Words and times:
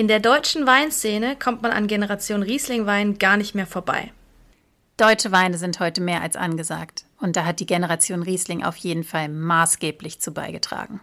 In 0.00 0.08
der 0.08 0.18
deutschen 0.18 0.66
Weinszene 0.66 1.36
kommt 1.36 1.60
man 1.60 1.72
an 1.72 1.86
Generation 1.86 2.42
Riesling-Wein 2.42 3.18
gar 3.18 3.36
nicht 3.36 3.54
mehr 3.54 3.66
vorbei. 3.66 4.14
Deutsche 4.96 5.30
Weine 5.30 5.58
sind 5.58 5.78
heute 5.78 6.00
mehr 6.00 6.22
als 6.22 6.36
angesagt. 6.36 7.04
Und 7.18 7.36
da 7.36 7.44
hat 7.44 7.60
die 7.60 7.66
Generation 7.66 8.22
Riesling 8.22 8.64
auf 8.64 8.76
jeden 8.76 9.04
Fall 9.04 9.28
maßgeblich 9.28 10.18
zu 10.18 10.32
beigetragen. 10.32 11.02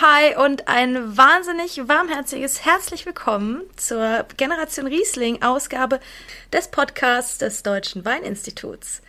Hi 0.00 0.36
und 0.36 0.68
ein 0.68 1.16
wahnsinnig 1.16 1.88
warmherziges 1.88 2.64
herzlich 2.64 3.04
willkommen 3.04 3.62
zur 3.74 4.24
Generation 4.36 4.86
Riesling 4.86 5.42
Ausgabe 5.42 5.98
des 6.52 6.68
Podcasts 6.68 7.38
des 7.38 7.64
Deutschen 7.64 8.04
Weininstituts. 8.04 9.02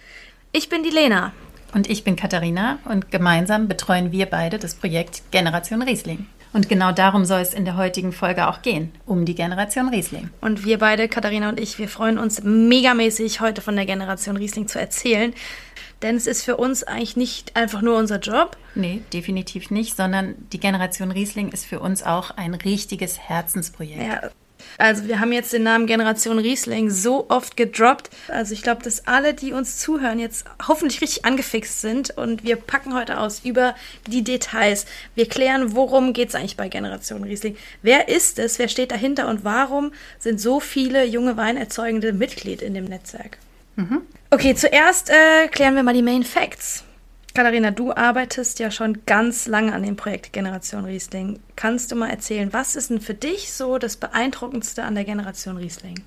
Ich 0.51 0.67
bin 0.67 0.81
die 0.81 0.89
Lena. 0.89 1.31
Und 1.75 1.87
ich 1.87 2.03
bin 2.03 2.15
Katharina 2.15 2.79
und 2.85 3.11
gemeinsam 3.11 3.67
betreuen 3.67 4.11
wir 4.11 4.25
beide 4.25 4.57
das 4.57 4.73
Projekt 4.73 5.21
Generation 5.29 5.83
Riesling. 5.83 6.25
Und 6.53 6.69
genau 6.69 6.91
darum 6.91 7.23
soll 7.25 7.41
es 7.41 7.53
in 7.53 7.65
der 7.65 7.77
heutigen 7.77 8.11
Folge 8.11 8.47
auch 8.47 8.63
gehen, 8.63 8.91
um 9.05 9.25
die 9.25 9.35
Generation 9.35 9.89
Riesling. 9.89 10.31
Und 10.41 10.65
wir 10.65 10.79
beide, 10.79 11.07
Katharina 11.07 11.49
und 11.49 11.59
ich, 11.59 11.77
wir 11.77 11.87
freuen 11.87 12.17
uns 12.17 12.41
megamäßig, 12.41 13.41
heute 13.41 13.61
von 13.61 13.75
der 13.75 13.85
Generation 13.85 14.37
Riesling 14.37 14.67
zu 14.67 14.79
erzählen. 14.79 15.35
Denn 16.01 16.15
es 16.15 16.27
ist 16.27 16.43
für 16.43 16.57
uns 16.57 16.83
eigentlich 16.83 17.17
nicht 17.17 17.55
einfach 17.55 17.81
nur 17.81 17.97
unser 17.97 18.19
Job. 18.19 18.57
Nee, 18.75 19.01
definitiv 19.13 19.69
nicht, 19.69 19.95
sondern 19.95 20.35
die 20.53 20.59
Generation 20.59 21.11
Riesling 21.11 21.49
ist 21.49 21.65
für 21.65 21.79
uns 21.79 22.03
auch 22.03 22.31
ein 22.31 22.53
richtiges 22.53 23.19
Herzensprojekt. 23.19 24.01
Ja. 24.01 24.31
Also 24.77 25.07
wir 25.07 25.19
haben 25.19 25.31
jetzt 25.31 25.53
den 25.53 25.63
Namen 25.63 25.87
Generation 25.87 26.39
Riesling 26.39 26.89
so 26.89 27.29
oft 27.29 27.57
gedroppt. 27.57 28.09
Also 28.27 28.53
ich 28.53 28.61
glaube, 28.61 28.83
dass 28.83 29.07
alle, 29.07 29.33
die 29.33 29.53
uns 29.53 29.77
zuhören, 29.77 30.19
jetzt 30.19 30.45
hoffentlich 30.67 31.01
richtig 31.01 31.25
angefixt 31.25 31.81
sind. 31.81 32.11
Und 32.17 32.43
wir 32.43 32.55
packen 32.55 32.93
heute 32.93 33.19
aus 33.19 33.41
über 33.43 33.75
die 34.07 34.23
Details. 34.23 34.85
Wir 35.15 35.27
klären, 35.27 35.75
worum 35.75 36.13
geht 36.13 36.29
es 36.29 36.35
eigentlich 36.35 36.57
bei 36.57 36.69
Generation 36.69 37.23
Riesling. 37.23 37.57
Wer 37.81 38.09
ist 38.09 38.39
es? 38.39 38.59
Wer 38.59 38.67
steht 38.67 38.91
dahinter? 38.91 39.27
Und 39.27 39.43
warum 39.43 39.91
sind 40.17 40.39
so 40.39 40.59
viele 40.59 41.05
junge 41.05 41.37
Weinerzeugende 41.37 42.13
Mitglied 42.13 42.61
in 42.61 42.73
dem 42.73 42.85
Netzwerk? 42.85 43.37
Mhm. 43.79 44.01
Okay, 44.29 44.55
zuerst 44.55 45.09
äh, 45.09 45.47
klären 45.47 45.75
wir 45.75 45.83
mal 45.83 45.93
die 45.93 46.01
Main 46.01 46.23
Facts. 46.23 46.83
Katharina, 47.33 47.71
du 47.71 47.93
arbeitest 47.93 48.59
ja 48.59 48.71
schon 48.71 49.05
ganz 49.05 49.47
lange 49.47 49.73
an 49.73 49.83
dem 49.83 49.95
Projekt 49.95 50.33
Generation 50.33 50.83
Riesling. 50.83 51.39
Kannst 51.55 51.91
du 51.91 51.95
mal 51.95 52.09
erzählen, 52.09 52.51
was 52.51 52.75
ist 52.75 52.89
denn 52.89 52.99
für 52.99 53.13
dich 53.13 53.53
so 53.53 53.77
das 53.77 53.95
Beeindruckendste 53.95 54.83
an 54.83 54.95
der 54.95 55.05
Generation 55.05 55.55
Riesling? 55.55 56.01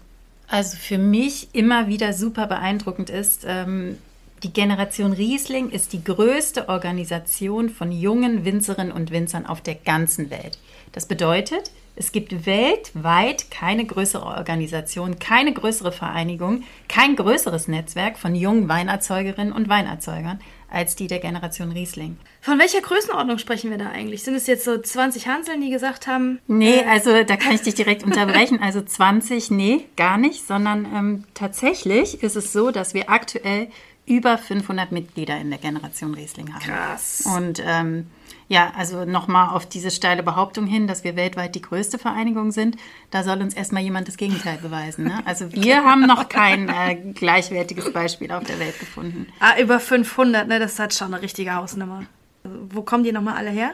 Also 0.48 0.76
für 0.76 0.98
mich 0.98 1.48
immer 1.54 1.86
wieder 1.86 2.12
super 2.12 2.46
beeindruckend 2.46 3.08
ist, 3.08 3.44
ähm, 3.46 3.96
die 4.42 4.52
Generation 4.52 5.14
Riesling 5.14 5.70
ist 5.70 5.94
die 5.94 6.04
größte 6.04 6.68
Organisation 6.68 7.70
von 7.70 7.90
jungen 7.90 8.44
Winzerinnen 8.44 8.92
und 8.92 9.12
Winzern 9.12 9.46
auf 9.46 9.62
der 9.62 9.76
ganzen 9.76 10.30
Welt. 10.30 10.58
Das 10.90 11.06
bedeutet, 11.06 11.70
es 11.94 12.12
gibt 12.12 12.46
weltweit 12.46 13.50
keine 13.50 13.84
größere 13.84 14.24
Organisation, 14.24 15.18
keine 15.18 15.52
größere 15.52 15.92
Vereinigung, 15.92 16.62
kein 16.88 17.16
größeres 17.16 17.68
Netzwerk 17.68 18.18
von 18.18 18.34
jungen 18.34 18.68
Weinerzeugerinnen 18.68 19.52
und 19.52 19.68
Weinerzeugern 19.68 20.40
als 20.70 20.96
die 20.96 21.06
der 21.06 21.18
Generation 21.18 21.70
Riesling. 21.70 22.16
Von 22.40 22.58
welcher 22.58 22.80
Größenordnung 22.80 23.36
sprechen 23.36 23.70
wir 23.70 23.76
da 23.76 23.90
eigentlich? 23.90 24.22
Sind 24.22 24.34
es 24.34 24.46
jetzt 24.46 24.64
so 24.64 24.78
20 24.78 25.28
Hanseln, 25.28 25.60
die 25.60 25.68
gesagt 25.68 26.06
haben? 26.06 26.40
Nee, 26.46 26.78
äh 26.78 26.84
also 26.86 27.10
da 27.24 27.36
kann 27.36 27.52
ich 27.52 27.60
dich 27.60 27.74
direkt 27.74 28.04
unterbrechen. 28.04 28.58
Also 28.60 28.80
20, 28.80 29.50
nee, 29.50 29.84
gar 29.96 30.16
nicht, 30.16 30.46
sondern 30.46 30.86
ähm, 30.86 31.24
tatsächlich 31.34 32.22
ist 32.22 32.36
es 32.36 32.54
so, 32.54 32.70
dass 32.70 32.94
wir 32.94 33.10
aktuell 33.10 33.68
über 34.06 34.38
500 34.38 34.92
Mitglieder 34.92 35.38
in 35.38 35.50
der 35.50 35.58
Generation 35.58 36.14
Riesling 36.14 36.52
haben. 36.54 36.64
Krass. 36.64 37.24
Und 37.36 37.62
ähm, 37.64 38.06
ja, 38.52 38.70
also 38.76 39.06
nochmal 39.06 39.48
auf 39.56 39.64
diese 39.64 39.90
steile 39.90 40.22
Behauptung 40.22 40.66
hin, 40.66 40.86
dass 40.86 41.04
wir 41.04 41.16
weltweit 41.16 41.54
die 41.54 41.62
größte 41.62 41.98
Vereinigung 41.98 42.52
sind, 42.52 42.76
da 43.10 43.22
soll 43.22 43.40
uns 43.40 43.54
erstmal 43.54 43.82
jemand 43.82 44.08
das 44.08 44.18
Gegenteil 44.18 44.58
beweisen. 44.58 45.04
Ne? 45.04 45.22
Also 45.24 45.50
wir 45.52 45.84
haben 45.84 46.06
noch 46.06 46.28
kein 46.28 46.68
äh, 46.68 46.96
gleichwertiges 47.14 47.94
Beispiel 47.94 48.30
auf 48.30 48.44
der 48.44 48.60
Welt 48.60 48.78
gefunden. 48.78 49.26
Ah, 49.40 49.58
über 49.58 49.80
500, 49.80 50.46
ne? 50.48 50.58
das 50.58 50.78
hat 50.78 50.92
schon 50.92 51.14
eine 51.14 51.22
richtige 51.22 51.54
Hausnummer. 51.54 52.04
Wo 52.44 52.82
kommen 52.82 53.04
die 53.04 53.12
nochmal 53.12 53.36
alle 53.36 53.50
her? 53.50 53.72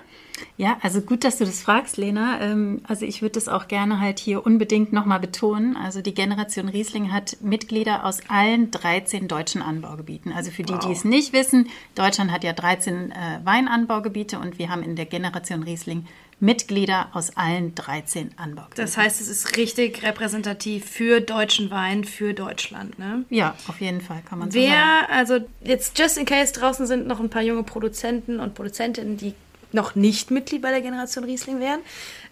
Ja, 0.56 0.76
also 0.82 1.00
gut, 1.00 1.24
dass 1.24 1.38
du 1.38 1.44
das 1.44 1.62
fragst, 1.62 1.96
Lena. 1.96 2.40
Ähm, 2.40 2.82
also 2.86 3.06
ich 3.06 3.22
würde 3.22 3.34
das 3.34 3.48
auch 3.48 3.66
gerne 3.66 3.98
halt 4.00 4.18
hier 4.18 4.44
unbedingt 4.44 4.92
nochmal 4.92 5.20
betonen. 5.20 5.76
Also 5.76 6.02
die 6.02 6.12
Generation 6.12 6.68
Riesling 6.68 7.10
hat 7.12 7.38
Mitglieder 7.40 8.04
aus 8.04 8.20
allen 8.28 8.70
13 8.70 9.26
deutschen 9.26 9.62
Anbaugebieten. 9.62 10.32
Also 10.32 10.50
für 10.50 10.64
die, 10.64 10.74
wow. 10.74 10.84
die 10.84 10.92
es 10.92 11.04
nicht 11.04 11.32
wissen, 11.32 11.68
Deutschland 11.94 12.30
hat 12.30 12.44
ja 12.44 12.52
13 12.52 13.10
äh, 13.10 13.14
Weinanbaugebiete 13.44 14.38
und 14.38 14.58
wir 14.58 14.68
haben 14.68 14.82
in 14.82 14.96
der 14.96 15.06
Generation 15.06 15.62
Riesling 15.62 16.06
Mitglieder 16.40 17.08
aus 17.12 17.36
allen 17.36 17.74
13 17.74 18.30
Anbaugebieten. 18.36 18.84
Das 18.84 18.96
heißt, 18.96 19.20
es 19.20 19.28
ist 19.28 19.56
richtig 19.56 20.02
repräsentativ 20.02 20.84
für 20.84 21.20
deutschen 21.20 21.70
Wein, 21.70 22.04
für 22.04 22.32
Deutschland, 22.32 22.98
ne? 22.98 23.24
Ja, 23.28 23.56
auf 23.66 23.80
jeden 23.80 24.00
Fall 24.00 24.22
kann 24.28 24.38
man 24.38 24.50
so 24.50 24.58
Wer, 24.58 24.68
sagen. 24.68 25.12
also 25.12 25.38
jetzt 25.64 25.98
just 25.98 26.16
in 26.16 26.26
case 26.26 26.52
draußen 26.52 26.86
sind 26.86 27.06
noch 27.06 27.18
ein 27.18 27.28
paar 27.28 27.42
junge 27.42 27.64
Produzenten 27.64 28.38
und 28.38 28.54
Produzentinnen, 28.54 29.16
die 29.16 29.34
noch 29.72 29.94
nicht 29.94 30.30
Mitglied 30.30 30.62
bei 30.62 30.70
der 30.70 30.80
Generation 30.80 31.24
Riesling 31.24 31.60
wären. 31.60 31.80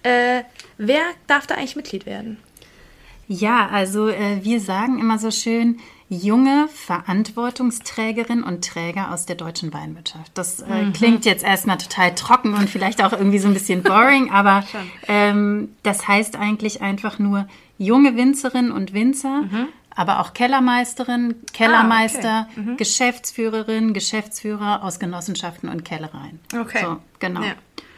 Äh, 0.03 0.44
wer 0.78 1.03
darf 1.27 1.47
da 1.47 1.56
eigentlich 1.56 1.77
Mitglied 1.77 2.06
werden? 2.06 2.38
Ja, 3.28 3.69
also 3.69 4.09
äh, 4.09 4.43
wir 4.43 4.61
sagen 4.61 5.00
immer 5.00 5.19
so 5.19 5.33
schön, 5.33 5.81
junge 6.09 6.69
Verantwortungsträgerinnen 6.69 8.44
und 8.44 8.65
Träger 8.65 9.12
aus 9.12 9.27
der 9.27 9.37
deutschen 9.37 9.72
Weinwirtschaft. 9.72 10.31
Das 10.34 10.61
äh, 10.61 10.84
mhm. 10.84 10.93
klingt 10.93 11.25
jetzt 11.25 11.44
erstmal 11.44 11.78
total 11.78 12.15
trocken 12.15 12.55
und 12.55 12.71
vielleicht 12.71 13.03
auch 13.03 13.12
irgendwie 13.12 13.39
so 13.39 13.49
ein 13.49 13.55
bisschen 13.55 13.83
boring, 13.83 14.31
aber 14.31 14.65
ähm, 15.09 15.75
das 15.83 16.06
heißt 16.06 16.37
eigentlich 16.37 16.81
einfach 16.81 17.19
nur 17.19 17.49
junge 17.78 18.17
Winzerinnen 18.17 18.71
und 18.71 18.93
Winzer, 18.93 19.43
mhm. 19.43 19.69
aber 19.94 20.21
auch 20.21 20.33
Kellermeisterin, 20.33 21.34
Kellermeister, 21.53 22.47
ah, 22.47 22.49
okay. 22.53 22.61
mhm. 22.61 22.77
Geschäftsführerin, 22.77 23.93
Geschäftsführer 23.93 24.84
aus 24.84 25.00
Genossenschaften 25.00 25.69
und 25.69 25.84
Kellereien. 25.84 26.38
Okay. 26.56 26.84
So, 26.84 26.99
genau. 27.19 27.43
Ja. 27.43 27.55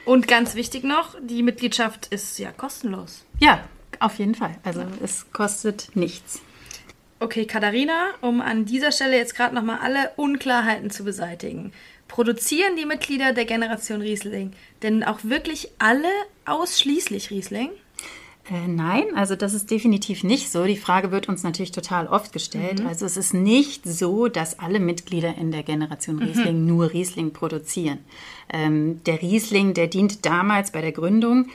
Und 0.06 0.26
ganz 0.26 0.54
wichtig 0.54 0.84
noch, 0.84 1.14
die 1.20 1.42
Mitgliedschaft 1.42 2.06
ist 2.06 2.38
ja 2.38 2.50
kostenlos. 2.52 3.26
Ja, 3.40 3.60
auf 4.00 4.19
jeden 4.19 4.34
Fall. 4.34 4.56
Also 4.64 4.82
es 5.02 5.30
kostet 5.32 5.90
nichts. 5.94 6.40
Okay, 7.20 7.46
Katharina, 7.46 8.10
um 8.20 8.40
an 8.40 8.64
dieser 8.64 8.92
Stelle 8.92 9.16
jetzt 9.16 9.34
gerade 9.34 9.54
nochmal 9.54 9.78
alle 9.82 10.12
Unklarheiten 10.16 10.90
zu 10.90 11.04
beseitigen. 11.04 11.72
Produzieren 12.06 12.76
die 12.76 12.86
Mitglieder 12.86 13.32
der 13.32 13.44
Generation 13.44 14.00
Riesling 14.00 14.52
denn 14.82 15.02
auch 15.02 15.18
wirklich 15.24 15.68
alle 15.78 16.08
ausschließlich 16.46 17.30
Riesling? 17.30 17.70
Äh, 18.50 18.66
nein, 18.66 19.04
also 19.14 19.36
das 19.36 19.52
ist 19.52 19.70
definitiv 19.70 20.24
nicht 20.24 20.50
so. 20.50 20.64
Die 20.64 20.76
Frage 20.76 21.10
wird 21.10 21.28
uns 21.28 21.42
natürlich 21.42 21.72
total 21.72 22.06
oft 22.06 22.32
gestellt. 22.32 22.80
Mhm. 22.80 22.86
Also 22.86 23.04
es 23.04 23.16
ist 23.16 23.34
nicht 23.34 23.86
so, 23.86 24.28
dass 24.28 24.58
alle 24.58 24.80
Mitglieder 24.80 25.36
in 25.36 25.50
der 25.50 25.62
Generation 25.62 26.16
mhm. 26.16 26.22
Riesling 26.22 26.60
mhm. 26.60 26.66
nur 26.66 26.92
Riesling 26.92 27.32
produzieren. 27.32 27.98
Ähm, 28.50 29.02
der 29.04 29.20
Riesling, 29.20 29.74
der 29.74 29.88
dient 29.88 30.24
damals 30.24 30.70
bei 30.70 30.80
der 30.80 30.92
Gründung 30.92 31.48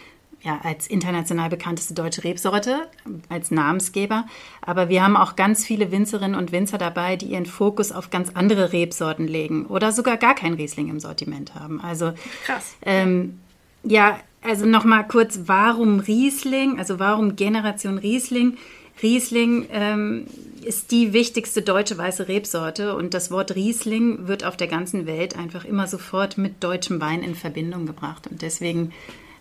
ja, 0.44 0.60
als 0.64 0.88
international 0.88 1.50
bekannteste 1.50 1.94
deutsche 1.94 2.24
Rebsorte, 2.26 2.88
als 3.30 3.50
Namensgeber. 3.50 4.26
Aber 4.62 4.90
wir 4.90 5.02
haben 5.02 5.16
auch 5.16 5.38
ganz 5.38 5.66
viele 5.66 5.92
Winzerinnen 5.92 6.38
und 6.38 6.52
Winzer 6.52 6.78
dabei, 6.78 7.16
die 7.16 7.28
ihren 7.28 7.46
Fokus 7.46 7.94
auf 7.94 8.10
ganz 8.10 8.32
andere 8.34 8.74
Rebsorten 8.74 9.26
legen 9.26 9.66
oder 9.66 9.94
sogar 9.94 10.18
gar 10.18 10.36
kein 10.36 10.54
Riesling 10.54 10.90
im 10.90 11.00
Sortiment 11.00 11.56
haben. 11.56 11.80
Also 11.80 12.14
krass. 12.46 12.76
Ähm, 12.86 13.40
ja, 13.84 14.20
also 14.42 14.66
nochmal 14.66 15.08
kurz, 15.08 15.40
warum 15.46 16.02
Riesling? 16.02 16.78
Also 16.78 17.00
warum 17.00 17.38
Generation 17.38 17.98
Riesling? 17.98 18.58
Riesling 19.02 19.68
ähm, 19.72 20.28
ist 20.64 20.92
die 20.92 21.14
wichtigste 21.14 21.62
deutsche 21.62 21.98
weiße 21.98 22.28
Rebsorte 22.28 22.96
und 22.96 23.14
das 23.14 23.32
Wort 23.32 23.56
Riesling 23.56 24.28
wird 24.28 24.44
auf 24.44 24.58
der 24.58 24.68
ganzen 24.68 25.06
Welt 25.06 25.38
einfach 25.38 25.64
immer 25.64 25.88
sofort 25.88 26.38
mit 26.38 26.64
deutschem 26.64 27.00
Wein 27.00 27.24
in 27.24 27.36
Verbindung 27.36 27.86
gebracht. 27.86 28.28
Und 28.28 28.42
deswegen 28.42 28.92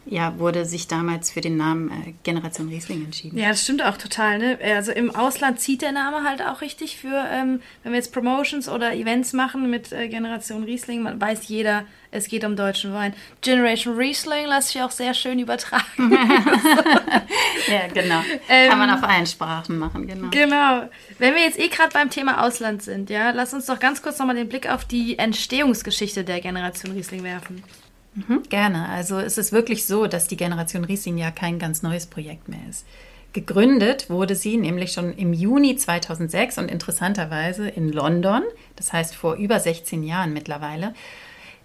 ja, 0.04 0.38
wurde 0.38 0.64
sich 0.64 0.88
damals 0.88 1.31
für 1.31 1.40
den 1.40 1.56
Namen 1.56 1.90
äh, 1.90 2.12
Generation 2.25 2.69
Riesling 2.69 3.04
entschieden. 3.04 3.38
Ja, 3.38 3.50
das 3.50 3.62
stimmt 3.62 3.84
auch 3.84 3.96
total. 3.96 4.38
Ne? 4.38 4.58
Also 4.75 4.90
im 4.90 5.14
Ausland 5.14 5.60
zieht 5.60 5.82
der 5.82 5.93
Name 5.93 6.25
halt 6.25 6.43
auch 6.43 6.60
richtig 6.60 6.96
für, 6.96 7.25
ähm, 7.31 7.60
wenn 7.82 7.93
wir 7.93 7.99
jetzt 7.99 8.12
Promotions 8.12 8.69
oder 8.69 8.94
Events 8.94 9.32
machen 9.32 9.70
mit 9.70 9.93
äh, 9.93 10.08
Generation 10.08 10.64
Riesling, 10.64 11.02
man 11.02 11.20
weiß 11.20 11.46
jeder, 11.46 11.84
es 12.10 12.28
geht 12.28 12.44
um 12.44 12.56
deutschen 12.56 12.93
Wein. 12.93 13.14
Generation 13.40 13.96
Riesling 13.96 14.46
lässt 14.46 14.69
sich 14.69 14.82
auch 14.82 14.90
sehr 14.90 15.14
schön 15.14 15.38
übertragen. 15.38 16.12
ja, 17.69 17.87
genau. 17.94 18.22
Ähm, 18.49 18.70
Kann 18.70 18.78
man 18.78 18.90
auf 18.90 19.04
allen 19.04 19.26
Sprachen 19.26 19.78
machen, 19.78 20.06
genau. 20.06 20.28
Genau. 20.31 20.88
Wenn 21.19 21.34
wir 21.34 21.43
jetzt 21.43 21.58
eh 21.58 21.69
gerade 21.69 21.93
beim 21.93 22.10
Thema 22.10 22.44
Ausland 22.44 22.82
sind, 22.82 23.08
ja, 23.08 23.31
lass 23.31 23.54
uns 23.54 23.66
doch 23.66 23.78
ganz 23.78 24.02
kurz 24.02 24.19
nochmal 24.19 24.37
den 24.37 24.49
Blick 24.49 24.69
auf 24.69 24.84
die 24.84 25.19
Entstehungsgeschichte 25.19 26.25
der 26.25 26.40
Generation 26.40 26.93
Riesling 26.93 27.22
werfen. 27.22 27.62
Mhm, 28.14 28.43
gerne. 28.49 28.88
Also 28.88 29.19
es 29.19 29.38
ist 29.38 29.53
wirklich 29.53 29.87
so, 29.87 30.06
dass 30.06 30.29
die 30.29 30.37
Generation 30.37 30.85
Riesling 30.85 31.17
ja 31.19 31.31
kein 31.31 31.59
ganz 31.59 31.82
neues 31.82 32.06
Projekt 32.06 32.49
mehr 32.49 32.61
ist. 32.69 32.85
Gegründet 33.32 34.11
wurde 34.11 34.35
sie 34.35 34.59
nämlich 34.59 34.93
schon 34.93 35.14
im 35.14 35.32
Juni 35.32 35.76
2006 35.76 36.59
und 36.59 36.70
interessanterweise 36.70 37.67
in 37.67 37.91
London, 37.91 38.43
das 38.76 38.93
heißt 38.93 39.14
vor 39.14 39.37
über 39.37 39.59
16 39.59 40.03
Jahren 40.03 40.35
mittlerweile. 40.35 40.93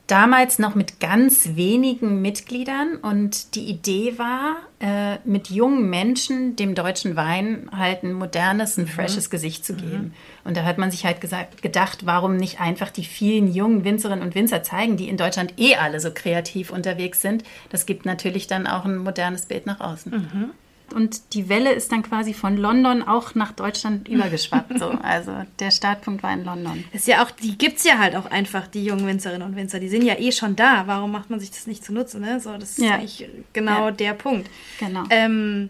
Damals 0.07 0.57
noch 0.57 0.73
mit 0.73 1.01
ganz 1.01 1.55
wenigen 1.55 2.21
Mitgliedern 2.21 2.95
und 2.95 3.55
die 3.55 3.65
Idee 3.65 4.17
war, 4.17 4.55
äh, 4.79 5.17
mit 5.25 5.49
jungen 5.49 5.89
Menschen 5.89 6.55
dem 6.55 6.75
deutschen 6.75 7.17
Wein 7.17 7.69
halt 7.75 8.03
ein 8.03 8.13
modernes, 8.13 8.77
ein 8.77 8.85
mhm. 8.85 8.87
freshes. 8.87 9.29
Gesicht 9.29 9.65
zu 9.65 9.73
geben. 9.73 10.03
Mhm. 10.03 10.13
Und 10.45 10.55
da 10.55 10.63
hat 10.63 10.77
man 10.77 10.91
sich 10.91 11.05
halt 11.05 11.19
gesagt, 11.19 11.61
gedacht, 11.61 12.05
warum 12.05 12.37
nicht 12.37 12.61
einfach 12.61 12.89
die 12.89 13.03
vielen 13.03 13.51
jungen 13.51 13.83
Winzerinnen 13.83 14.23
und 14.23 14.35
Winzer 14.35 14.63
zeigen, 14.63 14.95
die 14.95 15.09
in 15.09 15.17
Deutschland 15.17 15.53
eh 15.57 15.75
alle 15.75 15.99
so 15.99 16.11
kreativ 16.13 16.71
unterwegs 16.71 17.21
sind. 17.21 17.43
Das 17.69 17.85
gibt 17.85 18.05
natürlich 18.05 18.47
dann 18.47 18.65
auch 18.65 18.85
ein 18.85 18.97
modernes 18.97 19.45
Bild 19.47 19.65
nach 19.65 19.81
außen. 19.81 20.11
Mhm 20.11 20.51
und 20.93 21.33
die 21.33 21.49
Welle 21.49 21.73
ist 21.73 21.91
dann 21.91 22.03
quasi 22.03 22.33
von 22.33 22.57
London 22.57 23.03
auch 23.03 23.35
nach 23.35 23.51
Deutschland 23.51 24.07
übergeschwappt. 24.09 24.79
So. 24.79 24.89
Also 24.89 25.33
der 25.59 25.71
Startpunkt 25.71 26.23
war 26.23 26.33
in 26.33 26.43
London. 26.43 26.83
Ist 26.93 27.07
ja 27.07 27.23
auch, 27.23 27.31
die 27.31 27.57
gibt 27.57 27.77
es 27.77 27.83
ja 27.83 27.97
halt 27.97 28.15
auch 28.15 28.25
einfach, 28.25 28.67
die 28.67 28.85
jungen 28.85 29.05
Winzerinnen 29.05 29.47
und 29.47 29.55
Winzer. 29.55 29.79
Die 29.79 29.89
sind 29.89 30.03
ja 30.03 30.17
eh 30.17 30.31
schon 30.31 30.55
da. 30.55 30.87
Warum 30.87 31.11
macht 31.11 31.29
man 31.29 31.39
sich 31.39 31.51
das 31.51 31.67
nicht 31.67 31.83
zunutze? 31.83 32.19
Ne? 32.19 32.39
So, 32.39 32.57
das 32.57 32.71
ist 32.71 32.79
ja. 32.79 32.95
eigentlich 32.95 33.27
genau 33.53 33.85
ja. 33.85 33.91
der 33.91 34.13
Punkt. 34.13 34.49
Genau. 34.79 35.03
Ähm, 35.09 35.69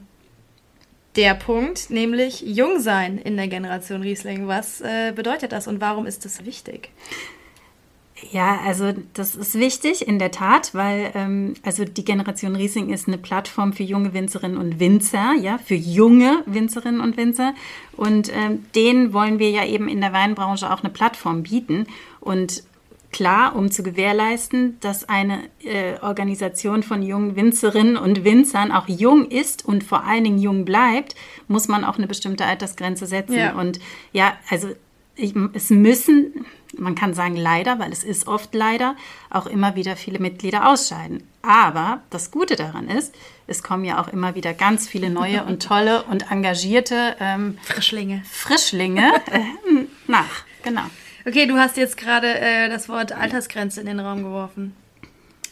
der 1.15 1.33
Punkt, 1.33 1.89
nämlich 1.89 2.41
jung 2.41 2.79
sein 2.79 3.17
in 3.17 3.37
der 3.37 3.47
Generation 3.47 4.01
Riesling. 4.01 4.47
Was 4.47 4.81
äh, 4.81 5.11
bedeutet 5.15 5.51
das 5.51 5.67
und 5.67 5.81
warum 5.81 6.05
ist 6.05 6.25
das 6.25 6.45
wichtig? 6.45 6.89
Ja, 8.31 8.59
also 8.65 8.93
das 9.13 9.35
ist 9.35 9.55
wichtig 9.59 10.07
in 10.07 10.17
der 10.17 10.31
Tat, 10.31 10.73
weil 10.73 11.11
ähm, 11.13 11.53
also 11.63 11.85
die 11.85 12.03
Generation 12.03 12.55
Riesling 12.55 12.89
ist 12.89 13.07
eine 13.07 13.17
Plattform 13.17 13.73
für 13.73 13.83
junge 13.83 14.13
Winzerinnen 14.13 14.57
und 14.57 14.79
Winzer, 14.79 15.33
ja, 15.39 15.59
für 15.59 15.75
junge 15.75 16.41
Winzerinnen 16.47 16.99
und 16.99 17.15
Winzer. 17.15 17.53
Und 17.95 18.31
ähm, 18.35 18.65
denen 18.73 19.13
wollen 19.13 19.37
wir 19.37 19.51
ja 19.51 19.65
eben 19.65 19.87
in 19.87 20.01
der 20.01 20.13
Weinbranche 20.13 20.71
auch 20.71 20.83
eine 20.83 20.91
Plattform 20.91 21.43
bieten. 21.43 21.85
Und 22.19 22.63
klar, 23.11 23.55
um 23.55 23.69
zu 23.69 23.83
gewährleisten, 23.83 24.79
dass 24.79 25.07
eine 25.07 25.43
äh, 25.63 25.99
Organisation 26.01 26.81
von 26.81 27.03
jungen 27.03 27.35
Winzerinnen 27.35 27.97
und 27.97 28.23
Winzern 28.23 28.71
auch 28.71 28.87
jung 28.87 29.29
ist 29.29 29.63
und 29.63 29.83
vor 29.83 30.05
allen 30.05 30.23
Dingen 30.23 30.39
jung 30.39 30.65
bleibt, 30.65 31.15
muss 31.47 31.67
man 31.67 31.83
auch 31.83 31.97
eine 31.97 32.07
bestimmte 32.07 32.45
Altersgrenze 32.45 33.05
setzen. 33.05 33.37
Ja. 33.37 33.53
Und 33.53 33.79
ja, 34.11 34.33
also 34.49 34.69
ich, 35.17 35.33
es 35.53 35.69
müssen 35.69 36.45
man 36.79 36.95
kann 36.95 37.13
sagen 37.13 37.35
leider, 37.35 37.79
weil 37.79 37.91
es 37.91 38.03
ist 38.03 38.27
oft 38.27 38.53
leider, 38.53 38.95
auch 39.29 39.47
immer 39.47 39.75
wieder 39.75 39.95
viele 39.95 40.19
Mitglieder 40.19 40.69
ausscheiden. 40.69 41.23
Aber 41.41 42.01
das 42.09 42.31
Gute 42.31 42.55
daran 42.55 42.89
ist, 42.89 43.13
es 43.47 43.63
kommen 43.63 43.85
ja 43.85 44.01
auch 44.01 44.07
immer 44.09 44.35
wieder 44.35 44.53
ganz 44.53 44.87
viele 44.87 45.09
neue 45.09 45.43
und 45.43 45.63
tolle 45.63 46.03
und 46.03 46.31
engagierte 46.31 47.15
ähm, 47.19 47.57
Frischlinge, 47.63 48.21
Frischlinge 48.29 49.13
äh, 49.31 49.39
nach. 50.07 50.43
Genau. 50.63 50.83
Okay, 51.25 51.45
du 51.45 51.57
hast 51.57 51.77
jetzt 51.77 51.97
gerade 51.97 52.27
äh, 52.39 52.69
das 52.69 52.89
Wort 52.89 53.11
Altersgrenze 53.11 53.81
in 53.81 53.87
den 53.87 53.99
Raum 53.99 54.23
geworfen. 54.23 54.75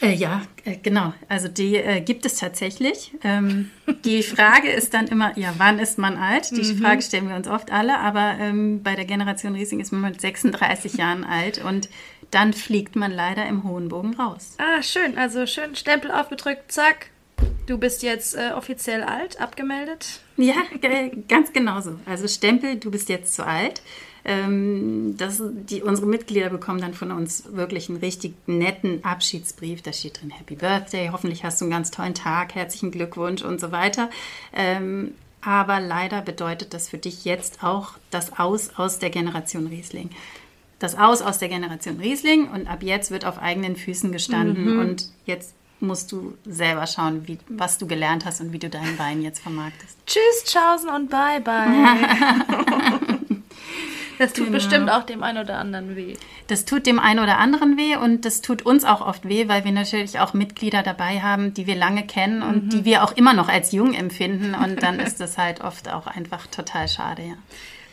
Äh, 0.01 0.13
ja, 0.13 0.41
äh, 0.63 0.77
genau. 0.77 1.13
Also 1.29 1.47
die 1.47 1.75
äh, 1.77 2.01
gibt 2.01 2.25
es 2.25 2.37
tatsächlich. 2.37 3.11
Ähm, 3.23 3.71
die 4.03 4.23
Frage 4.23 4.69
ist 4.69 4.93
dann 4.93 5.07
immer, 5.07 5.37
ja, 5.37 5.53
wann 5.57 5.79
ist 5.79 5.97
man 5.97 6.17
alt? 6.17 6.51
Die 6.51 6.73
mhm. 6.73 6.77
Frage 6.79 7.01
stellen 7.01 7.29
wir 7.29 7.35
uns 7.35 7.47
oft 7.47 7.71
alle, 7.71 7.99
aber 7.99 8.35
ähm, 8.39 8.83
bei 8.83 8.95
der 8.95 9.05
Generation 9.05 9.55
Riesing 9.55 9.79
ist 9.79 9.91
man 9.91 10.01
mit 10.01 10.19
36 10.19 10.95
Jahren 10.95 11.23
alt 11.23 11.63
und 11.63 11.89
dann 12.31 12.53
fliegt 12.53 12.95
man 12.95 13.11
leider 13.11 13.45
im 13.45 13.63
hohen 13.63 13.89
Bogen 13.89 14.15
raus. 14.15 14.55
Ah, 14.57 14.81
schön. 14.81 15.17
Also 15.17 15.45
schön 15.45 15.75
Stempel 15.75 16.11
aufgedrückt, 16.11 16.71
zack. 16.71 17.11
Du 17.65 17.77
bist 17.77 18.03
jetzt 18.03 18.35
äh, 18.35 18.51
offiziell 18.55 19.03
alt, 19.03 19.41
abgemeldet? 19.41 20.21
Ja, 20.37 20.55
ganz 21.27 21.51
genau 21.53 21.81
so. 21.81 21.99
Also 22.05 22.27
Stempel, 22.27 22.75
du 22.77 22.91
bist 22.91 23.09
jetzt 23.09 23.33
zu 23.33 23.45
alt. 23.45 23.81
Ähm, 24.25 25.15
das, 25.17 25.41
die, 25.53 25.83
unsere 25.83 26.07
Mitglieder 26.07 26.49
bekommen 26.49 26.81
dann 26.81 26.95
von 26.95 27.11
uns 27.11 27.43
wirklich 27.51 27.89
einen 27.89 27.99
richtig 27.99 28.33
netten 28.47 29.05
Abschiedsbrief. 29.05 29.83
Da 29.83 29.93
steht 29.93 30.21
drin 30.21 30.31
Happy 30.31 30.55
Birthday, 30.55 31.09
hoffentlich 31.11 31.43
hast 31.43 31.61
du 31.61 31.65
einen 31.65 31.71
ganz 31.71 31.91
tollen 31.91 32.15
Tag, 32.15 32.55
herzlichen 32.55 32.89
Glückwunsch 32.89 33.43
und 33.43 33.61
so 33.61 33.71
weiter. 33.71 34.09
Ähm, 34.51 35.13
aber 35.41 35.79
leider 35.79 36.23
bedeutet 36.23 36.73
das 36.73 36.89
für 36.89 36.97
dich 36.97 37.23
jetzt 37.23 37.63
auch 37.63 37.93
das 38.09 38.39
Aus 38.39 38.71
aus 38.77 38.97
der 38.97 39.11
Generation 39.11 39.67
Riesling. 39.67 40.09
Das 40.79 40.97
Aus 40.97 41.21
aus 41.21 41.37
der 41.37 41.49
Generation 41.49 41.99
Riesling 41.99 42.49
und 42.49 42.67
ab 42.67 42.81
jetzt 42.81 43.11
wird 43.11 43.25
auf 43.25 43.37
eigenen 43.37 43.75
Füßen 43.75 44.11
gestanden 44.11 44.73
mhm. 44.73 44.79
und 44.79 45.09
jetzt 45.25 45.53
musst 45.79 46.11
du 46.11 46.35
selber 46.45 46.87
schauen, 46.87 47.27
wie, 47.27 47.37
was 47.47 47.77
du 47.77 47.85
gelernt 47.85 48.25
hast 48.25 48.41
und 48.41 48.53
wie 48.53 48.59
du 48.59 48.69
deinen 48.69 48.97
Wein 48.97 49.21
jetzt 49.21 49.39
vermarktest. 49.39 49.97
Tschüss, 50.07 50.45
Tschaußen 50.45 50.89
und 50.89 51.09
bye 51.11 51.41
bye. 51.41 53.05
Das 54.17 54.33
tut 54.33 54.45
genau. 54.45 54.57
bestimmt 54.57 54.89
auch 54.89 55.03
dem 55.03 55.23
einen 55.23 55.39
oder 55.39 55.57
anderen 55.57 55.95
weh. 55.95 56.15
Das 56.47 56.65
tut 56.65 56.85
dem 56.85 56.99
einen 56.99 57.19
oder 57.19 57.37
anderen 57.37 57.77
weh 57.77 57.95
und 57.95 58.25
das 58.25 58.41
tut 58.41 58.61
uns 58.61 58.83
auch 58.85 59.01
oft 59.01 59.27
weh, 59.27 59.47
weil 59.47 59.63
wir 59.63 59.71
natürlich 59.71 60.19
auch 60.19 60.33
Mitglieder 60.33 60.83
dabei 60.83 61.21
haben, 61.21 61.53
die 61.53 61.67
wir 61.67 61.75
lange 61.75 62.05
kennen 62.05 62.41
und 62.41 62.65
mhm. 62.65 62.69
die 62.69 62.85
wir 62.85 63.03
auch 63.03 63.13
immer 63.13 63.33
noch 63.33 63.49
als 63.49 63.71
jung 63.71 63.93
empfinden. 63.93 64.55
Und 64.55 64.83
dann 64.83 64.99
ist 64.99 65.19
das 65.19 65.37
halt 65.37 65.61
oft 65.61 65.89
auch 65.89 66.07
einfach 66.07 66.47
total 66.47 66.87
schade, 66.87 67.23
ja. 67.23 67.35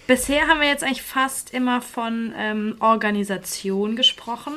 Bisher 0.08 0.48
haben 0.48 0.60
wir 0.60 0.66
jetzt 0.66 0.82
eigentlich 0.82 1.02
fast 1.02 1.54
immer 1.54 1.80
von 1.80 2.34
ähm, 2.36 2.76
Organisation 2.80 3.94
gesprochen. 3.94 4.54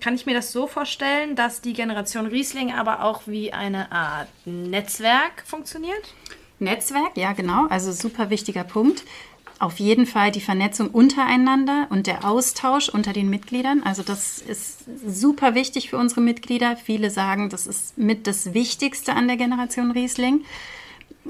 Kann 0.00 0.14
ich 0.14 0.26
mir 0.26 0.34
das 0.34 0.52
so 0.52 0.66
vorstellen, 0.66 1.36
dass 1.36 1.60
die 1.60 1.74
Generation 1.74 2.26
Riesling 2.26 2.72
aber 2.72 3.04
auch 3.04 3.22
wie 3.26 3.52
eine 3.52 3.92
Art 3.92 4.28
Netzwerk 4.46 5.44
funktioniert? 5.46 6.14
Netzwerk, 6.58 7.16
ja 7.16 7.32
genau, 7.32 7.66
also 7.68 7.92
super 7.92 8.30
wichtiger 8.30 8.64
Punkt 8.64 9.04
auf 9.58 9.78
jeden 9.78 10.06
Fall 10.06 10.30
die 10.30 10.40
Vernetzung 10.40 10.88
untereinander 10.88 11.86
und 11.90 12.06
der 12.06 12.24
Austausch 12.24 12.88
unter 12.88 13.12
den 13.12 13.30
Mitgliedern. 13.30 13.82
Also 13.84 14.02
das 14.02 14.38
ist 14.38 14.84
super 15.06 15.54
wichtig 15.54 15.90
für 15.90 15.96
unsere 15.96 16.20
Mitglieder. 16.20 16.76
Viele 16.76 17.10
sagen, 17.10 17.50
das 17.50 17.66
ist 17.66 17.96
mit 17.96 18.26
das 18.26 18.52
Wichtigste 18.54 19.14
an 19.14 19.28
der 19.28 19.36
Generation 19.36 19.92
Riesling. 19.92 20.44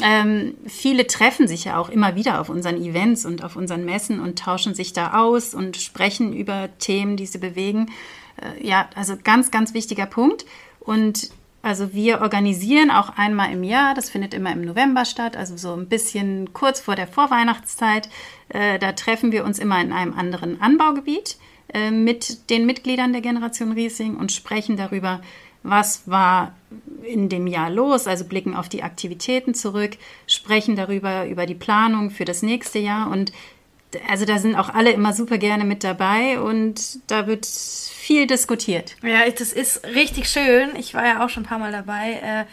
Ähm, 0.03 0.55
viele 0.67 1.07
treffen 1.07 1.47
sich 1.47 1.65
ja 1.65 1.79
auch 1.79 1.89
immer 1.89 2.17
wieder 2.17 2.41
auf 2.41 2.49
unseren 2.49 2.83
Events 2.83 3.25
und 3.25 3.45
auf 3.45 3.55
unseren 3.55 3.85
Messen 3.85 4.19
und 4.19 4.39
tauschen 4.39 4.75
sich 4.75 4.93
da 4.93 5.21
aus 5.21 5.55
und 5.55 5.77
sprechen 5.77 6.33
über 6.33 6.69
Themen, 6.79 7.17
die 7.17 7.27
sie 7.27 7.39
bewegen. 7.39 7.91
Äh, 8.37 8.67
ja, 8.67 8.89
also 8.97 9.15
ganz, 9.23 9.51
ganz 9.51 9.73
wichtiger 9.75 10.07
Punkt. 10.07 10.47
Und 10.81 11.31
also 11.65 11.95
wir 11.95 12.21
organisieren 12.21 12.91
auch 12.91 13.17
einmal 13.17 13.51
im 13.51 13.65
Jahr, 13.65 13.95
das 13.95 14.11
findet 14.11 14.35
immer 14.35 14.53
im 14.53 14.61
November 14.61 15.07
statt, 15.07 15.35
also 15.35 15.57
so 15.57 15.73
ein 15.73 15.89
bisschen 15.89 16.53
kurz 16.53 16.79
vor 16.79 16.95
der 16.95 17.07
Vorweihnachtszeit. 17.07 18.11
Äh, 18.51 18.79
da 18.79 18.93
treffen 18.93 19.33
wir 19.33 19.45
uns 19.47 19.59
immer 19.59 19.81
in 19.81 19.91
einem 19.91 20.13
anderen 20.13 20.61
Anbaugebiet 20.61 21.39
äh, 21.73 21.91
mit 21.91 22.51
den 22.51 22.67
Mitgliedern 22.67 23.13
der 23.13 23.23
Generation 23.23 23.73
Riesing 23.73 24.17
und 24.17 24.31
sprechen 24.31 24.77
darüber, 24.77 25.23
was 25.63 26.07
war 26.07 26.53
in 27.03 27.31
dem 27.31 27.47
Jahr 27.47 27.71
los, 27.71 28.07
also 28.07 28.27
blicken 28.27 28.55
auf 28.55 28.69
die 28.69 28.83
Aktivitäten 28.83 29.55
zurück, 29.55 29.97
sprechen 30.27 30.77
darüber, 30.77 31.27
über 31.27 31.47
die 31.47 31.55
Planung 31.55 32.11
für 32.11 32.27
das 32.27 32.43
nächste 32.43 32.79
Jahr 32.79 33.11
und 33.11 33.33
also 34.09 34.25
da 34.25 34.39
sind 34.39 34.57
auch 34.57 34.69
alle 34.69 34.93
immer 34.93 35.13
super 35.13 35.39
gerne 35.39 35.65
mit 35.65 35.85
dabei 35.85 36.41
und 36.41 36.99
da 37.11 37.27
wird 37.27 37.47
viel 37.47 38.27
diskutiert. 38.27 38.97
Ja, 39.03 39.29
das 39.31 39.53
ist 39.53 39.85
richtig 39.85 40.29
schön. 40.29 40.77
Ich 40.77 40.95
war 40.95 41.07
ja 41.07 41.25
auch 41.25 41.29
schon 41.29 41.43
ein 41.45 41.47
paar 41.47 41.59
Mal 41.59 41.73
dabei. 41.73 42.21
Äh, 42.23 42.45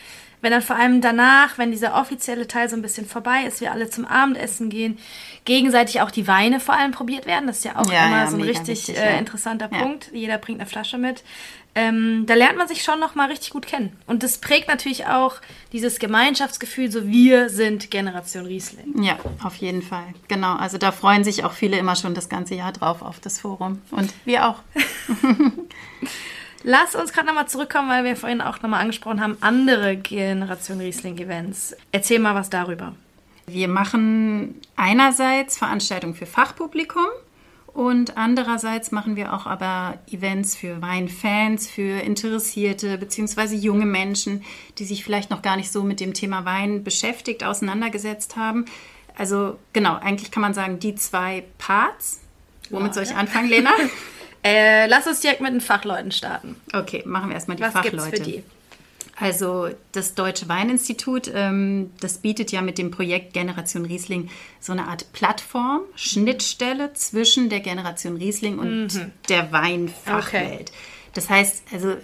wenn 0.42 0.52
dann 0.52 0.62
vor 0.62 0.76
allem 0.76 1.02
danach, 1.02 1.58
wenn 1.58 1.72
dieser 1.72 1.96
offizielle 1.96 2.48
Teil 2.48 2.70
so 2.70 2.76
ein 2.76 2.82
bisschen 2.82 3.08
vorbei 3.08 3.44
ist, 3.48 3.62
wir 3.62 3.72
alle 3.72 3.90
zum 3.90 4.06
Abendessen 4.06 4.70
gehen, 4.70 4.98
gegenseitig 5.46 6.02
auch 6.02 6.12
die 6.12 6.28
Weine 6.28 6.60
vor 6.60 6.76
allem 6.76 6.92
probiert 6.92 7.26
werden. 7.26 7.48
Das 7.48 7.58
ist 7.58 7.66
ja 7.66 7.78
auch 7.78 7.92
ja, 7.92 8.08
immer 8.08 8.18
ja, 8.18 8.28
so 8.28 8.38
ein 8.38 8.44
richtig 8.44 8.88
wichtig, 8.88 8.98
äh, 8.98 9.18
interessanter 9.18 9.70
ja. 9.72 9.80
Punkt. 9.80 10.10
Jeder 10.14 10.38
bringt 10.38 10.60
eine 10.60 10.70
Flasche 10.70 10.98
mit 10.98 11.24
ähm, 11.74 12.26
da 12.26 12.34
lernt 12.34 12.58
man 12.58 12.68
sich 12.68 12.84
schon 12.84 13.00
noch 13.00 13.16
mal 13.16 13.30
richtig 13.30 13.52
gut 13.52 13.66
kennen. 13.66 13.96
Und 14.06 14.24
das 14.24 14.40
prägt 14.40 14.68
natürlich 14.68 15.06
auch 15.06 15.36
dieses 15.72 16.00
Gemeinschaftsgefühl, 16.00 16.92
so 16.92 17.08
wir 17.08 17.50
sind 17.50 17.90
Generation 17.92 18.46
Riesling. 18.46 19.02
Ja, 19.02 19.18
auf 19.42 19.56
jeden 19.56 19.82
Fall. 19.82 20.14
Genau. 20.28 20.56
Also 20.56 20.78
da 20.78 20.92
freuen 20.92 21.24
sich 21.24 21.46
auch 21.46 21.54
viele 21.54 21.78
immer 21.78 21.96
schon 21.96 22.14
das 22.14 22.28
ganze 22.28 22.56
Jahr 22.56 22.74
drauf 22.74 23.02
auf 23.02 23.22
das 23.22 23.40
Forum. 23.40 23.82
Und 23.92 24.14
wir 24.26 24.50
auch. 24.50 24.58
Lass 26.64 26.96
uns 26.96 27.12
gerade 27.12 27.28
nochmal 27.28 27.48
zurückkommen, 27.48 27.90
weil 27.90 28.04
wir 28.04 28.16
vorhin 28.16 28.42
auch 28.42 28.62
nochmal 28.62 28.82
angesprochen 28.82 29.22
haben, 29.22 29.38
andere 29.42 29.98
Generation 29.98 30.80
Riesling-Events. 30.80 31.76
Erzähl 31.92 32.20
mal 32.20 32.36
was 32.36 32.50
darüber. 32.50 32.94
Wir 33.48 33.68
machen 33.68 34.62
einerseits 34.76 35.58
Veranstaltungen 35.58 36.14
für 36.14 36.28
Fachpublikum 36.28 37.08
und 37.74 38.18
andererseits 38.18 38.92
machen 38.92 39.16
wir 39.16 39.34
auch 39.34 39.46
aber 39.46 39.98
Events 40.10 40.56
für 40.56 40.82
Weinfans, 40.82 41.70
für 41.70 42.02
Interessierte 42.02 42.98
bzw. 42.98 43.56
junge 43.56 43.86
Menschen, 43.86 44.44
die 44.78 44.86
sich 44.86 45.04
vielleicht 45.04 45.32
noch 45.32 45.42
gar 45.42 45.58
nicht 45.58 45.72
so 45.72 45.84
mit 45.84 46.00
dem 46.00 46.14
Thema 46.14 46.46
Wein 46.46 46.84
beschäftigt, 46.84 47.44
auseinandergesetzt 47.44 48.36
haben. 48.36 48.66
Also 49.18 49.58
genau, 49.74 49.96
eigentlich 49.96 50.32
kann 50.32 50.42
man 50.42 50.54
sagen, 50.54 50.80
die 50.80 50.96
zwei 50.96 51.44
Parts. 51.58 52.20
Womit 52.70 52.90
ja, 52.90 52.94
soll 52.94 53.04
ich 53.04 53.16
anfangen, 53.16 53.50
Lena? 53.50 53.72
äh, 54.44 54.88
lass 54.88 55.08
uns 55.08 55.20
direkt 55.22 55.42
mit 55.42 55.52
den 55.52 55.62
Fachleuten 55.62 56.12
starten. 56.12 56.56
Okay, 56.74 57.04
machen 57.06 57.30
wir 57.30 57.36
erstmal 57.36 57.58
die 57.58 57.64
Was 57.64 57.74
Fachleute. 57.74 58.12
Gibt's 58.12 58.20
für 58.20 58.24
die? 58.24 58.44
Also 59.22 59.70
das 59.92 60.16
Deutsche 60.16 60.50
Weininstitut, 60.50 61.32
ähm, 61.34 61.92
das 62.00 62.18
bietet 62.18 62.52
ja 62.52 62.64
mit 62.64 62.80
dem 62.80 62.90
Projekt 62.90 63.34
Generation 63.34 63.86
Riesling 63.86 64.30
so 64.60 64.72
eine 64.72 64.88
Art 64.88 65.14
Plattform, 65.14 65.82
Schnittstelle 65.96 66.94
zwischen 66.94 67.50
der 67.50 67.60
Generation 67.60 68.18
Riesling 68.18 68.58
und 68.58 68.96
mhm. 68.96 69.12
der 69.30 69.52
Weinfachwelt. 69.52 70.70
Okay. 70.70 70.80
Das 71.14 71.30
heißt, 71.30 71.64
also 71.72 71.98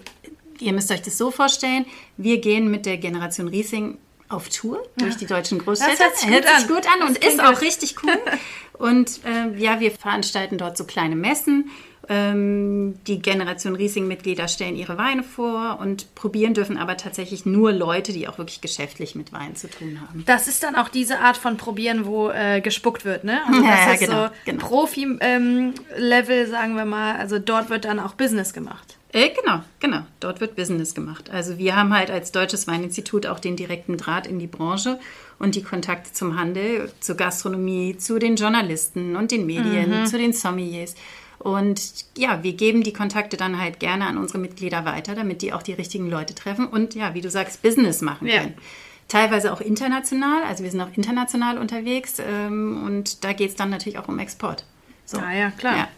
ihr 0.60 0.72
müsst 0.72 0.92
euch 0.92 1.02
das 1.02 1.18
so 1.18 1.32
vorstellen, 1.32 1.86
wir 2.16 2.40
gehen 2.40 2.70
mit 2.70 2.86
der 2.86 2.98
Generation 2.98 3.48
Riesling 3.48 3.98
auf 4.28 4.48
Tour 4.48 4.82
durch 4.98 5.16
die 5.16 5.26
deutschen 5.26 5.58
Großstädte. 5.58 5.96
Das 5.98 6.26
hört 6.26 6.44
sich, 6.44 6.58
sich 6.58 6.68
gut 6.68 6.86
an, 6.86 7.08
und 7.08 7.18
ist 7.18 7.42
auch 7.42 7.60
richtig 7.62 7.96
cool. 8.02 8.12
und 8.74 9.20
äh, 9.24 9.58
ja, 9.58 9.80
wir 9.80 9.90
veranstalten 9.90 10.58
dort 10.58 10.76
so 10.76 10.84
kleine 10.84 11.16
Messen 11.16 11.70
die 12.10 13.18
Generation 13.20 13.76
Riesling-Mitglieder 13.76 14.48
stellen 14.48 14.76
ihre 14.76 14.96
Weine 14.96 15.22
vor 15.22 15.78
und 15.78 16.14
probieren 16.14 16.54
dürfen 16.54 16.78
aber 16.78 16.96
tatsächlich 16.96 17.44
nur 17.44 17.70
Leute, 17.70 18.14
die 18.14 18.26
auch 18.28 18.38
wirklich 18.38 18.62
geschäftlich 18.62 19.14
mit 19.14 19.32
Wein 19.32 19.56
zu 19.56 19.68
tun 19.68 20.00
haben. 20.00 20.22
Das 20.24 20.48
ist 20.48 20.62
dann 20.62 20.74
auch 20.74 20.88
diese 20.88 21.18
Art 21.18 21.36
von 21.36 21.58
Probieren, 21.58 22.06
wo 22.06 22.30
äh, 22.30 22.62
gespuckt 22.62 23.04
wird, 23.04 23.24
ne? 23.24 23.40
Also 23.46 23.60
das 23.66 23.70
ja, 23.70 23.92
ist 23.92 24.00
genau, 24.00 24.24
so 24.24 24.30
genau. 24.46 24.66
Profi-Level, 24.66 26.44
ähm, 26.44 26.50
sagen 26.50 26.76
wir 26.76 26.86
mal. 26.86 27.16
Also 27.16 27.38
dort 27.38 27.68
wird 27.68 27.84
dann 27.84 28.00
auch 28.00 28.14
Business 28.14 28.54
gemacht. 28.54 28.96
Äh, 29.12 29.30
genau, 29.30 29.62
genau. 29.80 30.00
Dort 30.20 30.40
wird 30.40 30.56
Business 30.56 30.94
gemacht. 30.94 31.30
Also 31.30 31.58
wir 31.58 31.76
haben 31.76 31.94
halt 31.94 32.10
als 32.10 32.32
Deutsches 32.32 32.66
Weininstitut 32.66 33.26
auch 33.26 33.38
den 33.38 33.56
direkten 33.56 33.96
Draht 33.96 34.26
in 34.26 34.38
die 34.38 34.46
Branche 34.46 34.98
und 35.38 35.54
die 35.54 35.62
Kontakte 35.62 36.12
zum 36.12 36.38
Handel, 36.38 36.90
zur 37.00 37.16
Gastronomie, 37.16 37.96
zu 37.96 38.18
den 38.18 38.36
Journalisten 38.36 39.16
und 39.16 39.30
den 39.30 39.46
Medien, 39.46 40.02
mhm. 40.02 40.06
zu 40.06 40.18
den 40.18 40.32
Sommeliers. 40.32 40.94
Und 41.38 42.04
ja, 42.16 42.42
wir 42.42 42.52
geben 42.54 42.82
die 42.82 42.92
Kontakte 42.92 43.36
dann 43.36 43.60
halt 43.60 43.78
gerne 43.78 44.06
an 44.06 44.18
unsere 44.18 44.38
Mitglieder 44.38 44.84
weiter, 44.84 45.14
damit 45.14 45.42
die 45.42 45.52
auch 45.52 45.62
die 45.62 45.72
richtigen 45.72 46.10
Leute 46.10 46.34
treffen 46.34 46.66
und 46.66 46.94
ja, 46.94 47.14
wie 47.14 47.20
du 47.20 47.30
sagst, 47.30 47.62
Business 47.62 48.00
machen 48.00 48.28
können. 48.28 48.54
Ja. 48.56 48.62
Teilweise 49.06 49.52
auch 49.52 49.60
international, 49.60 50.42
also 50.42 50.64
wir 50.64 50.70
sind 50.70 50.80
auch 50.80 50.94
international 50.94 51.58
unterwegs 51.58 52.18
ähm, 52.18 52.82
und 52.84 53.24
da 53.24 53.32
geht 53.32 53.50
es 53.50 53.56
dann 53.56 53.70
natürlich 53.70 53.98
auch 53.98 54.08
um 54.08 54.18
Export. 54.18 54.64
So. 55.06 55.18
Ah 55.18 55.32
ja, 55.32 55.50
klar. 55.50 55.76
Ja. 55.76 55.88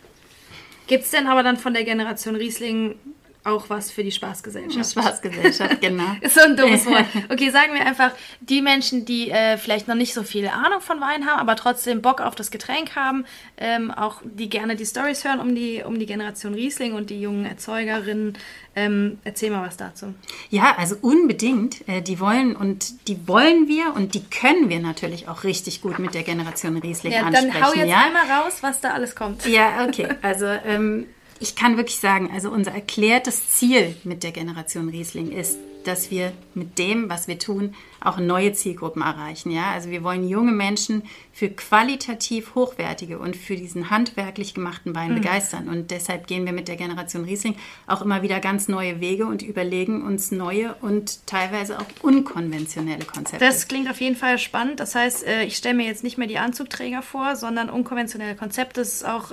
Gibt 0.86 1.04
es 1.04 1.10
denn 1.10 1.26
aber 1.26 1.42
dann 1.42 1.56
von 1.56 1.72
der 1.72 1.84
Generation 1.84 2.36
Riesling 2.36 2.96
auch 3.44 3.70
was 3.70 3.90
für 3.90 4.04
die 4.04 4.12
Spaßgesellschaft. 4.12 4.90
Spaßgesellschaft, 4.92 5.80
genau. 5.80 6.04
ist 6.20 6.34
so 6.34 6.40
ein 6.40 6.56
dummes 6.56 6.86
Wort. 6.86 7.06
Okay, 7.30 7.50
sagen 7.50 7.74
wir 7.74 7.86
einfach, 7.86 8.12
die 8.40 8.60
Menschen, 8.62 9.04
die 9.04 9.30
äh, 9.30 9.56
vielleicht 9.56 9.88
noch 9.88 9.94
nicht 9.94 10.14
so 10.14 10.22
viel 10.22 10.46
Ahnung 10.48 10.80
von 10.80 11.00
Wein 11.00 11.26
haben, 11.26 11.40
aber 11.40 11.56
trotzdem 11.56 12.02
Bock 12.02 12.20
auf 12.20 12.34
das 12.34 12.50
Getränk 12.50 12.96
haben, 12.96 13.24
ähm, 13.56 13.90
auch 13.90 14.20
die 14.24 14.50
gerne 14.50 14.76
die 14.76 14.86
Stories 14.86 15.24
hören 15.24 15.40
um 15.40 15.54
die, 15.54 15.82
um 15.84 15.98
die 15.98 16.06
Generation 16.06 16.54
Riesling 16.54 16.94
und 16.94 17.10
die 17.10 17.20
jungen 17.20 17.46
Erzeugerinnen. 17.46 18.36
Ähm, 18.76 19.18
erzähl 19.24 19.50
mal 19.50 19.66
was 19.66 19.76
dazu. 19.76 20.14
Ja, 20.50 20.76
also 20.78 20.96
unbedingt. 21.00 21.88
Äh, 21.88 22.02
die 22.02 22.20
wollen 22.20 22.54
und 22.54 23.08
die 23.08 23.26
wollen 23.26 23.66
wir 23.66 23.94
und 23.96 24.14
die 24.14 24.22
können 24.22 24.68
wir 24.68 24.78
natürlich 24.78 25.28
auch 25.28 25.44
richtig 25.44 25.80
gut 25.80 25.98
mit 25.98 26.14
der 26.14 26.22
Generation 26.22 26.76
Riesling 26.76 27.12
ja, 27.12 27.22
ansprechen. 27.22 27.52
Dann 27.52 27.66
hau 27.66 27.74
jetzt 27.74 27.88
ja? 27.88 28.04
einmal 28.04 28.30
raus, 28.30 28.58
was 28.60 28.80
da 28.80 28.92
alles 28.92 29.16
kommt. 29.16 29.44
Ja, 29.46 29.84
okay. 29.86 30.08
Also 30.22 30.46
ähm, 30.46 31.06
ich 31.40 31.56
kann 31.56 31.76
wirklich 31.76 31.98
sagen, 31.98 32.30
also 32.32 32.50
unser 32.50 32.72
erklärtes 32.72 33.50
Ziel 33.50 33.96
mit 34.04 34.22
der 34.22 34.30
Generation 34.30 34.90
Riesling 34.90 35.32
ist, 35.32 35.58
dass 35.84 36.10
wir 36.10 36.32
mit 36.54 36.78
dem, 36.78 37.08
was 37.08 37.26
wir 37.26 37.38
tun, 37.38 37.74
auch 38.00 38.18
neue 38.18 38.52
Zielgruppen 38.52 39.00
erreichen. 39.00 39.50
Ja? 39.50 39.70
Also 39.72 39.90
wir 39.90 40.02
wollen 40.02 40.28
junge 40.28 40.52
Menschen 40.52 41.02
für 41.32 41.48
qualitativ 41.48 42.54
hochwertige 42.54 43.18
und 43.18 43.36
für 43.36 43.56
diesen 43.56 43.88
handwerklich 43.88 44.52
gemachten 44.52 44.94
Wein 44.94 45.12
mhm. 45.12 45.14
begeistern. 45.16 45.68
Und 45.68 45.90
deshalb 45.90 46.26
gehen 46.26 46.44
wir 46.44 46.52
mit 46.52 46.68
der 46.68 46.76
Generation 46.76 47.24
Riesling 47.24 47.56
auch 47.86 48.02
immer 48.02 48.20
wieder 48.20 48.40
ganz 48.40 48.68
neue 48.68 49.00
Wege 49.00 49.24
und 49.24 49.40
überlegen 49.40 50.02
uns 50.02 50.30
neue 50.30 50.74
und 50.82 51.26
teilweise 51.26 51.78
auch 51.78 51.86
unkonventionelle 52.02 53.06
Konzepte. 53.06 53.44
Das 53.44 53.66
klingt 53.66 53.88
auf 53.88 54.00
jeden 54.00 54.16
Fall 54.16 54.38
spannend. 54.38 54.80
Das 54.80 54.94
heißt, 54.94 55.26
äh, 55.26 55.44
ich 55.44 55.56
stelle 55.56 55.76
mir 55.76 55.86
jetzt 55.86 56.04
nicht 56.04 56.18
mehr 56.18 56.28
die 56.28 56.38
Anzugträger 56.38 57.00
vor, 57.00 57.36
sondern 57.36 57.70
unkonventionelle 57.70 58.36
Konzepte. 58.36 58.80
Das 58.80 58.92
ist 58.92 59.06
auch 59.06 59.32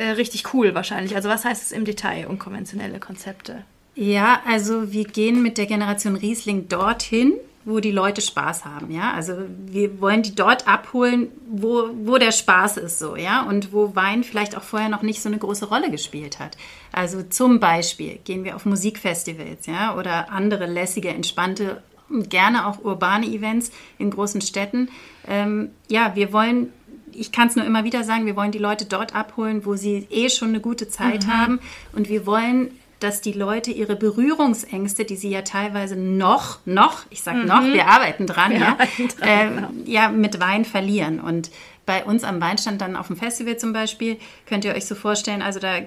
äh, 0.00 0.12
richtig 0.12 0.54
cool 0.54 0.74
wahrscheinlich. 0.74 1.14
Also 1.14 1.28
was 1.28 1.44
heißt 1.44 1.62
es 1.62 1.72
im 1.72 1.84
Detail, 1.84 2.26
unkonventionelle 2.26 2.98
Konzepte? 2.98 3.64
Ja, 3.94 4.40
also 4.46 4.92
wir 4.92 5.04
gehen 5.04 5.42
mit 5.42 5.58
der 5.58 5.66
Generation 5.66 6.16
Riesling 6.16 6.68
dorthin, 6.68 7.34
wo 7.66 7.80
die 7.80 7.90
Leute 7.90 8.22
Spaß 8.22 8.64
haben, 8.64 8.90
ja. 8.90 9.12
Also 9.12 9.34
wir 9.66 10.00
wollen 10.00 10.22
die 10.22 10.34
dort 10.34 10.66
abholen, 10.66 11.28
wo, 11.46 11.90
wo 12.04 12.16
der 12.16 12.32
Spaß 12.32 12.78
ist 12.78 12.98
so, 12.98 13.14
ja, 13.16 13.42
und 13.42 13.74
wo 13.74 13.94
Wein 13.94 14.24
vielleicht 14.24 14.56
auch 14.56 14.62
vorher 14.62 14.88
noch 14.88 15.02
nicht 15.02 15.20
so 15.20 15.28
eine 15.28 15.36
große 15.36 15.66
Rolle 15.66 15.90
gespielt 15.90 16.38
hat. 16.38 16.56
Also 16.92 17.22
zum 17.22 17.60
Beispiel 17.60 18.18
gehen 18.24 18.44
wir 18.44 18.56
auf 18.56 18.64
Musikfestivals, 18.64 19.66
ja, 19.66 19.94
oder 19.94 20.30
andere 20.32 20.64
lässige, 20.64 21.10
entspannte, 21.10 21.82
gerne 22.08 22.66
auch 22.66 22.82
urbane 22.82 23.26
Events 23.26 23.70
in 23.98 24.10
großen 24.10 24.40
Städten. 24.40 24.88
Ähm, 25.28 25.70
ja, 25.88 26.12
wir 26.14 26.32
wollen 26.32 26.72
ich 27.14 27.32
kann 27.32 27.48
es 27.48 27.56
nur 27.56 27.64
immer 27.64 27.84
wieder 27.84 28.04
sagen, 28.04 28.26
wir 28.26 28.36
wollen 28.36 28.52
die 28.52 28.58
Leute 28.58 28.84
dort 28.84 29.14
abholen, 29.14 29.64
wo 29.64 29.76
sie 29.76 30.06
eh 30.10 30.28
schon 30.28 30.48
eine 30.48 30.60
gute 30.60 30.88
Zeit 30.88 31.26
mhm. 31.26 31.32
haben. 31.32 31.60
Und 31.92 32.08
wir 32.08 32.26
wollen, 32.26 32.70
dass 33.00 33.20
die 33.20 33.32
Leute 33.32 33.70
ihre 33.70 33.96
Berührungsängste, 33.96 35.04
die 35.04 35.16
sie 35.16 35.30
ja 35.30 35.42
teilweise 35.42 35.96
noch, 35.96 36.58
noch, 36.66 37.06
ich 37.10 37.22
sage 37.22 37.38
mhm. 37.38 37.46
noch, 37.46 37.64
wir 37.64 37.86
arbeiten 37.86 38.26
dran, 38.26 38.52
wir 38.52 38.60
ja, 38.60 38.68
arbeiten 38.68 39.08
dran, 39.08 39.28
äh, 39.28 39.48
genau. 39.48 39.68
ja, 39.86 40.08
mit 40.10 40.38
Wein 40.38 40.64
verlieren. 40.64 41.20
Und 41.20 41.50
bei 41.86 42.04
uns 42.04 42.22
am 42.24 42.40
Weinstand 42.40 42.80
dann 42.82 42.94
auf 42.94 43.08
dem 43.08 43.16
Festival 43.16 43.56
zum 43.56 43.72
Beispiel, 43.72 44.18
könnt 44.46 44.64
ihr 44.64 44.74
euch 44.74 44.86
so 44.86 44.94
vorstellen, 44.94 45.42
also 45.42 45.58
da 45.58 45.80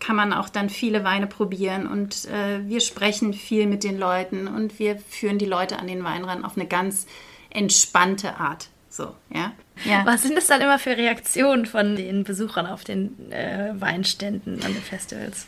kann 0.00 0.16
man 0.16 0.32
auch 0.32 0.48
dann 0.48 0.70
viele 0.70 1.04
Weine 1.04 1.26
probieren 1.26 1.86
und 1.86 2.26
äh, 2.26 2.66
wir 2.66 2.80
sprechen 2.80 3.34
viel 3.34 3.66
mit 3.66 3.84
den 3.84 3.98
Leuten 3.98 4.48
und 4.48 4.78
wir 4.78 4.96
führen 4.96 5.38
die 5.38 5.46
Leute 5.46 5.78
an 5.78 5.88
den 5.88 6.04
Wein 6.04 6.24
ran 6.24 6.44
auf 6.44 6.56
eine 6.56 6.66
ganz 6.66 7.06
entspannte 7.50 8.38
Art. 8.38 8.68
So, 8.88 9.14
ja. 9.34 9.52
Ja. 9.84 10.04
Was 10.04 10.22
sind 10.22 10.36
das 10.36 10.46
dann 10.46 10.60
immer 10.60 10.78
für 10.78 10.96
Reaktionen 10.96 11.66
von 11.66 11.96
den 11.96 12.24
Besuchern 12.24 12.66
auf 12.66 12.84
den 12.84 13.32
äh, 13.32 13.72
Weinständen 13.74 14.62
an 14.62 14.72
den 14.72 14.82
Festivals? 14.82 15.46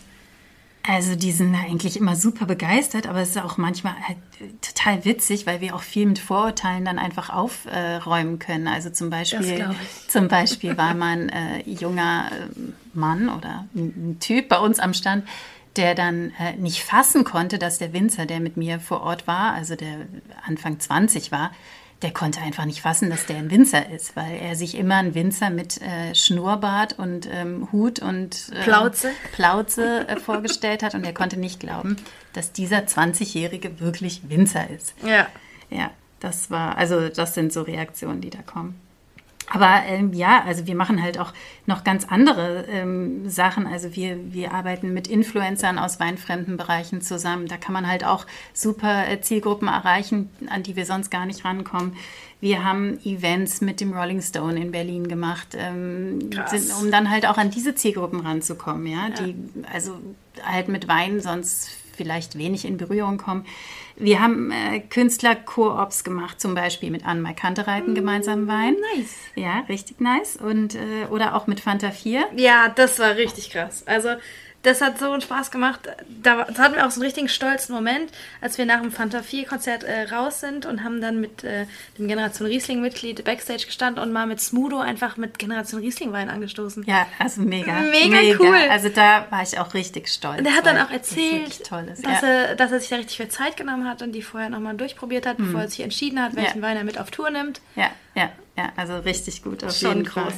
Also 0.86 1.14
die 1.14 1.32
sind 1.32 1.54
eigentlich 1.54 1.96
immer 1.96 2.14
super 2.14 2.44
begeistert, 2.44 3.06
aber 3.06 3.20
es 3.20 3.30
ist 3.30 3.42
auch 3.42 3.56
manchmal 3.56 3.94
halt 4.06 4.18
total 4.60 5.06
witzig, 5.06 5.46
weil 5.46 5.62
wir 5.62 5.74
auch 5.74 5.80
viel 5.80 6.04
mit 6.04 6.18
Vorurteilen 6.18 6.84
dann 6.84 6.98
einfach 6.98 7.30
aufräumen 7.30 8.38
können. 8.38 8.68
Also 8.68 8.90
zum 8.90 9.08
Beispiel, 9.08 9.74
zum 10.08 10.28
Beispiel 10.28 10.76
war 10.76 10.94
man 10.94 11.30
äh, 11.30 11.62
junger 11.64 12.30
äh, 12.30 12.60
Mann 12.92 13.30
oder 13.30 13.66
ein 13.74 14.18
Typ 14.20 14.50
bei 14.50 14.58
uns 14.58 14.78
am 14.78 14.92
Stand, 14.92 15.26
der 15.76 15.94
dann 15.94 16.32
äh, 16.38 16.52
nicht 16.58 16.82
fassen 16.82 17.24
konnte, 17.24 17.58
dass 17.58 17.78
der 17.78 17.94
Winzer, 17.94 18.26
der 18.26 18.40
mit 18.40 18.58
mir 18.58 18.78
vor 18.78 19.00
Ort 19.00 19.26
war, 19.26 19.54
also 19.54 19.76
der 19.76 20.06
Anfang 20.46 20.80
20 20.80 21.32
war, 21.32 21.50
der 22.04 22.12
konnte 22.12 22.40
einfach 22.42 22.66
nicht 22.66 22.82
fassen, 22.82 23.08
dass 23.08 23.24
der 23.24 23.38
ein 23.38 23.50
Winzer 23.50 23.88
ist, 23.88 24.14
weil 24.14 24.36
er 24.36 24.56
sich 24.56 24.76
immer 24.76 24.96
einen 24.96 25.14
Winzer 25.14 25.48
mit 25.48 25.80
äh, 25.80 26.14
Schnurrbart 26.14 26.98
und 26.98 27.26
ähm, 27.32 27.72
Hut 27.72 27.98
und 27.98 28.52
äh, 28.52 28.62
Plauze, 28.62 29.10
Plauze 29.32 30.06
äh, 30.06 30.16
vorgestellt 30.20 30.82
hat 30.82 30.94
und 30.94 31.02
er 31.02 31.14
konnte 31.14 31.38
nicht 31.38 31.60
glauben, 31.60 31.96
dass 32.34 32.52
dieser 32.52 32.80
20-Jährige 32.80 33.80
wirklich 33.80 34.28
Winzer 34.28 34.68
ist. 34.68 34.94
Ja. 35.02 35.28
Ja, 35.70 35.90
das 36.20 36.50
war, 36.50 36.76
also 36.76 37.08
das 37.08 37.32
sind 37.32 37.54
so 37.54 37.62
Reaktionen, 37.62 38.20
die 38.20 38.28
da 38.28 38.42
kommen. 38.42 38.78
Aber 39.54 39.84
ähm, 39.86 40.12
ja, 40.12 40.42
also 40.44 40.66
wir 40.66 40.74
machen 40.74 41.00
halt 41.00 41.16
auch 41.20 41.32
noch 41.66 41.84
ganz 41.84 42.06
andere 42.08 42.64
ähm, 42.68 43.30
Sachen. 43.30 43.68
Also 43.68 43.94
wir, 43.94 44.32
wir 44.32 44.52
arbeiten 44.52 44.92
mit 44.92 45.06
Influencern 45.06 45.78
aus 45.78 46.00
weinfremden 46.00 46.56
Bereichen 46.56 47.02
zusammen. 47.02 47.46
Da 47.46 47.56
kann 47.56 47.72
man 47.72 47.86
halt 47.86 48.04
auch 48.04 48.26
super 48.52 49.08
äh, 49.08 49.20
Zielgruppen 49.20 49.68
erreichen, 49.68 50.28
an 50.48 50.64
die 50.64 50.74
wir 50.74 50.86
sonst 50.86 51.08
gar 51.08 51.24
nicht 51.24 51.44
rankommen. 51.44 51.96
Wir 52.40 52.64
haben 52.64 52.98
Events 53.04 53.60
mit 53.60 53.80
dem 53.80 53.92
Rolling 53.92 54.20
Stone 54.20 54.60
in 54.60 54.72
Berlin 54.72 55.06
gemacht, 55.06 55.56
ähm, 55.56 56.18
sind, 56.46 56.72
um 56.82 56.90
dann 56.90 57.08
halt 57.08 57.24
auch 57.24 57.38
an 57.38 57.50
diese 57.50 57.76
Zielgruppen 57.76 58.20
ranzukommen, 58.20 58.86
ja, 58.88 59.08
ja, 59.08 59.10
die 59.10 59.36
also 59.72 59.92
halt 60.42 60.66
mit 60.66 60.88
Wein 60.88 61.20
sonst 61.20 61.70
vielleicht 61.94 62.38
wenig 62.38 62.64
in 62.64 62.76
Berührung 62.76 63.18
kommen. 63.18 63.46
Wir 63.96 64.20
haben 64.20 64.50
äh, 64.50 64.80
Künstler-Koops 64.80 66.02
gemacht, 66.04 66.40
zum 66.40 66.54
Beispiel 66.54 66.90
mit 66.90 67.06
Anne 67.06 67.34
Kantereiten 67.34 67.92
mm, 67.92 67.94
gemeinsam 67.94 68.48
Wein. 68.48 68.76
Nice. 68.96 69.14
Ja, 69.36 69.60
richtig 69.68 70.00
nice. 70.00 70.36
Und, 70.36 70.74
äh, 70.74 71.06
oder 71.10 71.36
auch 71.36 71.46
mit 71.46 71.60
Fanta 71.60 71.90
4. 71.90 72.28
Ja, 72.36 72.68
das 72.68 72.98
war 72.98 73.16
richtig 73.16 73.50
krass. 73.50 73.84
Also 73.86 74.10
das 74.64 74.80
hat 74.80 74.98
so 74.98 75.12
einen 75.12 75.20
Spaß 75.20 75.50
gemacht. 75.50 75.80
Da, 76.22 76.44
da, 76.44 76.62
hatten 76.62 76.74
wir 76.74 76.86
auch 76.86 76.90
so 76.90 77.00
einen 77.00 77.04
richtigen 77.04 77.28
stolzen 77.28 77.74
Moment, 77.74 78.10
als 78.40 78.58
wir 78.58 78.64
nach 78.64 78.80
dem 78.80 78.90
Fanta 78.90 79.22
4 79.22 79.46
Konzert 79.46 79.84
äh, 79.84 80.04
raus 80.12 80.40
sind 80.40 80.66
und 80.66 80.82
haben 80.82 81.00
dann 81.00 81.20
mit 81.20 81.44
äh, 81.44 81.66
dem 81.98 82.08
Generation 82.08 82.48
Riesling 82.48 82.80
Mitglied 82.80 83.24
Backstage 83.24 83.66
gestanden 83.66 84.02
und 84.02 84.12
mal 84.12 84.26
mit 84.26 84.40
Smudo 84.40 84.78
einfach 84.78 85.16
mit 85.18 85.38
Generation 85.38 85.80
Riesling 85.80 86.12
Wein 86.12 86.30
angestoßen. 86.30 86.84
Ja, 86.86 87.06
also 87.18 87.42
mega. 87.42 87.74
Mega, 87.80 88.16
mega. 88.16 88.38
cool. 88.40 88.56
Also 88.70 88.88
da 88.88 89.26
war 89.30 89.42
ich 89.42 89.58
auch 89.58 89.74
richtig 89.74 90.08
stolz. 90.08 90.38
Und 90.38 90.46
er 90.46 90.56
hat 90.56 90.66
dann 90.66 90.78
auch 90.78 90.90
erzählt, 90.90 91.70
das 91.70 92.00
dass, 92.00 92.22
ja. 92.22 92.28
er, 92.28 92.54
dass 92.56 92.72
er 92.72 92.80
sich 92.80 92.88
da 92.88 92.96
richtig 92.96 93.18
viel 93.18 93.28
Zeit 93.28 93.58
genommen 93.58 93.86
hat 93.86 94.00
und 94.00 94.12
die 94.12 94.22
vorher 94.22 94.48
nochmal 94.48 94.74
durchprobiert 94.76 95.26
hat, 95.26 95.38
mhm. 95.38 95.46
bevor 95.46 95.60
er 95.60 95.68
sich 95.68 95.80
entschieden 95.80 96.22
hat, 96.22 96.36
welchen 96.36 96.62
ja. 96.62 96.62
Wein 96.62 96.78
er 96.78 96.84
mit 96.84 96.98
auf 96.98 97.10
Tour 97.10 97.30
nimmt. 97.30 97.60
Ja, 97.76 97.90
ja, 98.14 98.30
ja, 98.56 98.72
also 98.76 98.96
richtig 98.98 99.42
gut 99.42 99.62
auf 99.62 99.76
Schon 99.76 99.98
jeden 99.98 100.04
groß. 100.04 100.24
Fall. 100.24 100.32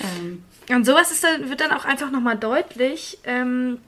Ähm, 0.00 0.42
und 0.70 0.84
sowas 0.84 1.10
ist 1.10 1.24
dann, 1.24 1.48
wird 1.48 1.60
dann 1.60 1.72
auch 1.72 1.84
einfach 1.84 2.10
nochmal 2.10 2.36
deutlich, 2.36 3.18
ähm, 3.24 3.78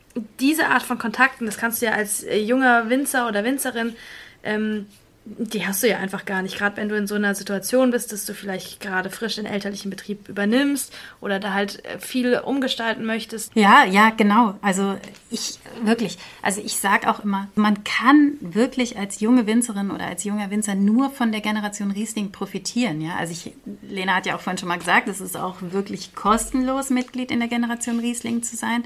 diese 0.41 0.69
Art 0.69 0.83
von 0.83 0.99
Kontakten, 0.99 1.47
das 1.47 1.59
kannst 1.59 1.81
du 1.81 1.87
ja 1.87 1.93
als 1.93 2.23
äh, 2.23 2.39
junger 2.39 2.89
Winzer 2.89 3.29
oder 3.29 3.45
Winzerin 3.45 3.95
ähm, 4.43 4.87
die 5.27 5.67
hast 5.67 5.83
du 5.83 5.89
ja 5.89 5.99
einfach 5.99 6.25
gar 6.25 6.43
nicht. 6.43 6.57
Gerade 6.57 6.77
wenn 6.77 6.89
du 6.89 6.97
in 6.97 7.09
so 7.09 7.17
einer 7.17 7.35
Situation 7.35 7.91
bist, 7.91 8.13
dass 8.13 8.27
du 8.27 8.35
vielleicht 8.35 8.81
gerade 8.81 9.11
frisch 9.11 9.35
den 9.35 9.47
elterlichen 9.47 9.91
Betrieb 9.91 10.29
übernimmst 10.29 10.95
oder 11.21 11.41
da 11.41 11.53
halt 11.53 11.85
äh, 11.85 11.99
viel 11.99 12.39
umgestalten 12.39 13.05
möchtest. 13.05 13.55
Ja, 13.57 13.85
ja, 13.85 14.11
genau. 14.11 14.55
Also 14.63 14.97
ich 15.31 15.59
wirklich, 15.83 16.19
also 16.43 16.61
ich 16.65 16.77
sage 16.77 17.11
auch 17.11 17.25
immer, 17.25 17.49
man 17.57 17.83
kann 17.83 18.35
wirklich 18.41 18.99
als 18.99 19.19
junge 19.19 19.47
Winzerin 19.47 19.91
oder 19.91 20.07
als 20.07 20.23
junger 20.23 20.51
Winzer 20.51 20.77
nur 20.77 21.11
von 21.11 21.33
der 21.33 21.41
Generation 21.41 21.91
Riesling 21.91 22.31
profitieren. 22.31 23.01
Ja, 23.01 23.17
also 23.17 23.33
ich, 23.33 23.53
Lena 23.83 24.15
hat 24.15 24.27
ja 24.27 24.37
auch 24.37 24.41
vorhin 24.41 24.59
schon 24.59 24.69
mal 24.69 24.79
gesagt, 24.79 25.09
es 25.09 25.21
ist 25.21 25.37
auch 25.37 25.57
wirklich 25.61 26.15
kostenlos, 26.15 26.91
Mitglied 26.91 27.33
in 27.33 27.41
der 27.41 27.49
Generation 27.49 27.99
Riesling 27.99 28.45
zu 28.45 28.55
sein 28.55 28.85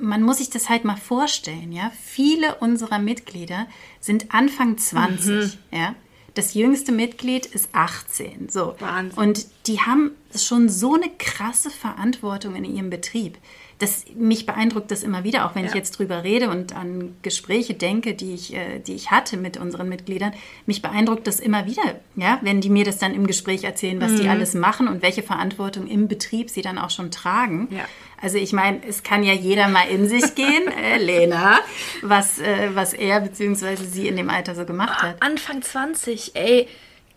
man 0.00 0.22
muss 0.22 0.38
sich 0.38 0.50
das 0.50 0.68
halt 0.68 0.84
mal 0.84 0.96
vorstellen, 0.96 1.72
ja. 1.72 1.92
Viele 2.02 2.56
unserer 2.56 2.98
Mitglieder 2.98 3.66
sind 4.00 4.34
Anfang 4.34 4.78
20, 4.78 5.28
mhm. 5.28 5.52
ja. 5.70 5.94
Das 6.34 6.54
jüngste 6.54 6.92
Mitglied 6.92 7.46
ist 7.46 7.70
18, 7.72 8.48
so. 8.48 8.76
Wahnsinn. 8.78 9.18
Und 9.18 9.46
die 9.66 9.80
haben 9.80 10.12
schon 10.34 10.68
so 10.68 10.94
eine 10.94 11.10
krasse 11.18 11.70
Verantwortung 11.70 12.54
in 12.54 12.64
ihrem 12.64 12.88
Betrieb. 12.88 13.36
Das, 13.78 14.04
mich 14.14 14.44
beeindruckt 14.44 14.90
das 14.90 15.02
immer 15.02 15.24
wieder, 15.24 15.46
auch 15.46 15.54
wenn 15.54 15.64
ja. 15.64 15.70
ich 15.70 15.74
jetzt 15.74 15.92
drüber 15.92 16.22
rede 16.22 16.50
und 16.50 16.76
an 16.76 17.16
Gespräche 17.22 17.72
denke, 17.72 18.14
die 18.14 18.34
ich, 18.34 18.54
äh, 18.54 18.78
die 18.78 18.92
ich 18.92 19.10
hatte 19.10 19.38
mit 19.38 19.56
unseren 19.56 19.88
Mitgliedern. 19.88 20.34
Mich 20.66 20.82
beeindruckt 20.82 21.26
das 21.26 21.40
immer 21.40 21.66
wieder, 21.66 21.98
ja, 22.14 22.38
wenn 22.42 22.60
die 22.60 22.68
mir 22.68 22.84
das 22.84 22.98
dann 22.98 23.14
im 23.14 23.26
Gespräch 23.26 23.64
erzählen, 23.64 23.98
was 24.00 24.12
mhm. 24.12 24.20
die 24.20 24.28
alles 24.28 24.54
machen 24.54 24.86
und 24.86 25.02
welche 25.02 25.22
Verantwortung 25.22 25.86
im 25.86 26.08
Betrieb 26.08 26.50
sie 26.50 26.60
dann 26.60 26.76
auch 26.76 26.90
schon 26.90 27.10
tragen. 27.10 27.68
Ja. 27.70 27.86
Also 28.22 28.36
ich 28.36 28.52
meine, 28.52 28.80
es 28.86 29.02
kann 29.02 29.22
ja 29.22 29.32
jeder 29.32 29.68
mal 29.68 29.88
in 29.88 30.08
sich 30.08 30.34
gehen, 30.34 30.68
äh, 30.82 30.98
Lena, 30.98 31.58
was, 32.02 32.38
äh, 32.38 32.70
was 32.74 32.92
er 32.92 33.20
bzw. 33.20 33.76
sie 33.76 34.08
in 34.08 34.16
dem 34.16 34.30
Alter 34.30 34.54
so 34.54 34.64
gemacht 34.64 35.02
hat. 35.02 35.22
Anfang 35.22 35.62
20, 35.62 36.36
ey, 36.36 36.68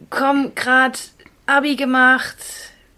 komm, 0.10 0.56
grad 0.56 1.12
Abi 1.46 1.76
gemacht, 1.76 2.38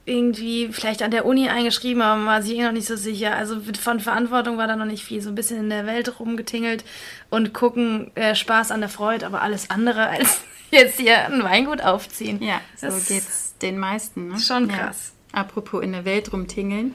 irgendwie 0.06 0.70
vielleicht 0.72 1.02
an 1.02 1.12
der 1.12 1.26
Uni 1.26 1.50
eingeschrieben, 1.50 2.02
aber 2.02 2.26
war 2.26 2.42
sich 2.42 2.58
eh 2.58 2.64
noch 2.64 2.72
nicht 2.72 2.88
so 2.88 2.96
sicher. 2.96 3.36
Also 3.36 3.58
von 3.82 4.00
Verantwortung 4.00 4.58
war 4.58 4.68
da 4.68 4.76
noch 4.76 4.86
nicht 4.86 5.04
viel. 5.04 5.22
So 5.22 5.30
ein 5.30 5.36
bisschen 5.36 5.60
in 5.60 5.70
der 5.70 5.88
Welt 5.88 6.20
rumgetingelt 6.20 6.86
und 7.30 7.54
gucken, 7.54 8.12
äh, 8.16 8.36
Spaß 8.36 8.72
an 8.72 8.82
der 8.82 8.90
Freude, 8.90 9.26
aber 9.26 9.42
alles 9.42 9.72
andere 9.72 10.08
als 10.10 10.42
jetzt 10.72 11.00
hier 11.00 11.26
ein 11.26 11.44
Weingut 11.44 11.82
aufziehen. 11.82 12.42
Ja, 12.42 12.62
so 12.76 12.88
das 12.88 13.08
geht's 13.08 13.56
den 13.62 13.80
meisten. 13.80 14.30
Ne? 14.30 14.40
Schon 14.40 14.68
krass. 14.68 15.14
Ja. 15.34 15.42
Apropos 15.42 15.84
in 15.84 15.92
der 15.92 16.06
Welt 16.06 16.32
rumtingeln. 16.32 16.94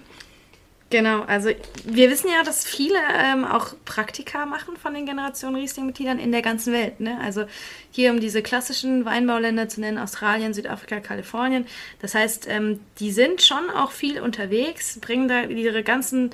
Genau, 0.90 1.22
also 1.22 1.50
wir 1.84 2.10
wissen 2.10 2.28
ja, 2.28 2.42
dass 2.42 2.66
viele 2.66 2.98
ähm, 3.16 3.44
auch 3.44 3.74
Praktika 3.84 4.44
machen 4.44 4.76
von 4.76 4.92
den 4.92 5.06
Generation 5.06 5.54
Riesling-Mitgliedern 5.54 6.18
in 6.18 6.32
der 6.32 6.42
ganzen 6.42 6.72
Welt. 6.72 6.98
Ne? 6.98 7.16
Also 7.22 7.44
hier 7.92 8.10
um 8.10 8.18
diese 8.18 8.42
klassischen 8.42 9.04
Weinbauländer 9.04 9.68
zu 9.68 9.80
nennen, 9.80 9.98
Australien, 9.98 10.52
Südafrika, 10.52 10.98
Kalifornien. 10.98 11.66
Das 12.00 12.16
heißt, 12.16 12.48
ähm, 12.48 12.80
die 12.98 13.12
sind 13.12 13.40
schon 13.40 13.70
auch 13.70 13.92
viel 13.92 14.20
unterwegs, 14.20 14.98
bringen 15.00 15.28
da 15.28 15.44
ihre 15.44 15.84
ganzen 15.84 16.30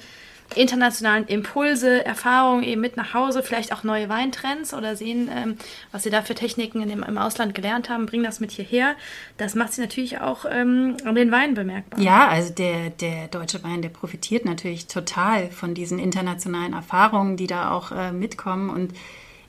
internationalen 0.55 1.26
Impulse, 1.26 2.05
Erfahrungen 2.05 2.62
eben 2.62 2.81
mit 2.81 2.97
nach 2.97 3.15
Hause, 3.15 3.43
vielleicht 3.43 3.73
auch 3.73 3.83
neue 3.83 4.09
Weintrends 4.09 4.73
oder 4.73 4.97
sehen, 4.97 5.29
ähm, 5.35 5.57
was 5.93 6.05
sie 6.05 6.11
da 6.11 6.23
für 6.23 6.35
Techniken 6.35 6.83
in 6.83 6.88
dem, 6.88 7.03
im 7.03 7.19
Ausland 7.19 7.55
gelernt 7.55 7.91
haben, 7.91 8.07
bringen 8.07 8.25
das 8.25 8.41
mit 8.41 8.53
hierher. 8.53 8.95
Das 9.37 9.55
macht 9.55 9.73
sie 9.73 9.81
natürlich 9.81 10.21
auch 10.21 10.45
ähm, 10.49 10.97
an 11.05 11.15
den 11.15 11.31
Weinen 11.33 11.55
bemerkbar. 11.55 12.00
Ja, 12.00 12.29
also 12.29 12.53
der, 12.53 12.91
der 12.91 13.29
deutsche 13.29 13.62
Wein, 13.65 13.83
der 13.83 13.88
profitiert 13.88 14.45
natürlich 14.45 14.87
total 14.87 15.50
von 15.50 15.75
diesen 15.75 15.99
internationalen 15.99 16.73
Erfahrungen, 16.73 17.37
die 17.37 17.47
da 17.47 17.71
auch 17.71 17.93
äh, 17.93 18.12
mitkommen 18.12 18.71
und 18.71 18.93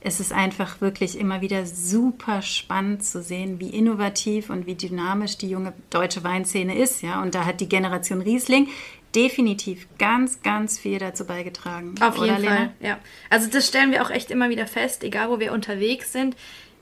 es 0.07 0.19
ist 0.19 0.31
einfach 0.31 0.79
wirklich 0.79 1.19
immer 1.19 1.41
wieder 1.41 1.65
super 1.65 2.41
spannend 2.41 3.03
zu 3.03 3.21
sehen, 3.21 3.59
wie 3.59 3.69
innovativ 3.69 4.49
und 4.49 4.65
wie 4.65 4.75
dynamisch 4.75 5.37
die 5.37 5.49
junge 5.49 5.73
deutsche 5.89 6.23
Weinszene 6.23 6.77
ist. 6.77 7.01
Ja, 7.01 7.21
und 7.21 7.35
da 7.35 7.45
hat 7.45 7.59
die 7.59 7.67
Generation 7.67 8.21
Riesling 8.21 8.67
definitiv 9.17 9.87
ganz, 9.97 10.41
ganz 10.43 10.77
viel 10.77 10.99
dazu 10.99 11.25
beigetragen. 11.25 11.95
Auf 12.01 12.17
jeden 12.17 12.41
Lena? 12.41 12.55
Fall, 12.55 12.69
ja. 12.79 12.99
Also 13.29 13.49
das 13.49 13.67
stellen 13.67 13.91
wir 13.91 14.03
auch 14.03 14.11
echt 14.11 14.29
immer 14.29 14.49
wieder 14.49 14.67
fest, 14.67 15.03
egal 15.03 15.29
wo 15.29 15.39
wir 15.39 15.51
unterwegs 15.51 16.13
sind 16.13 16.35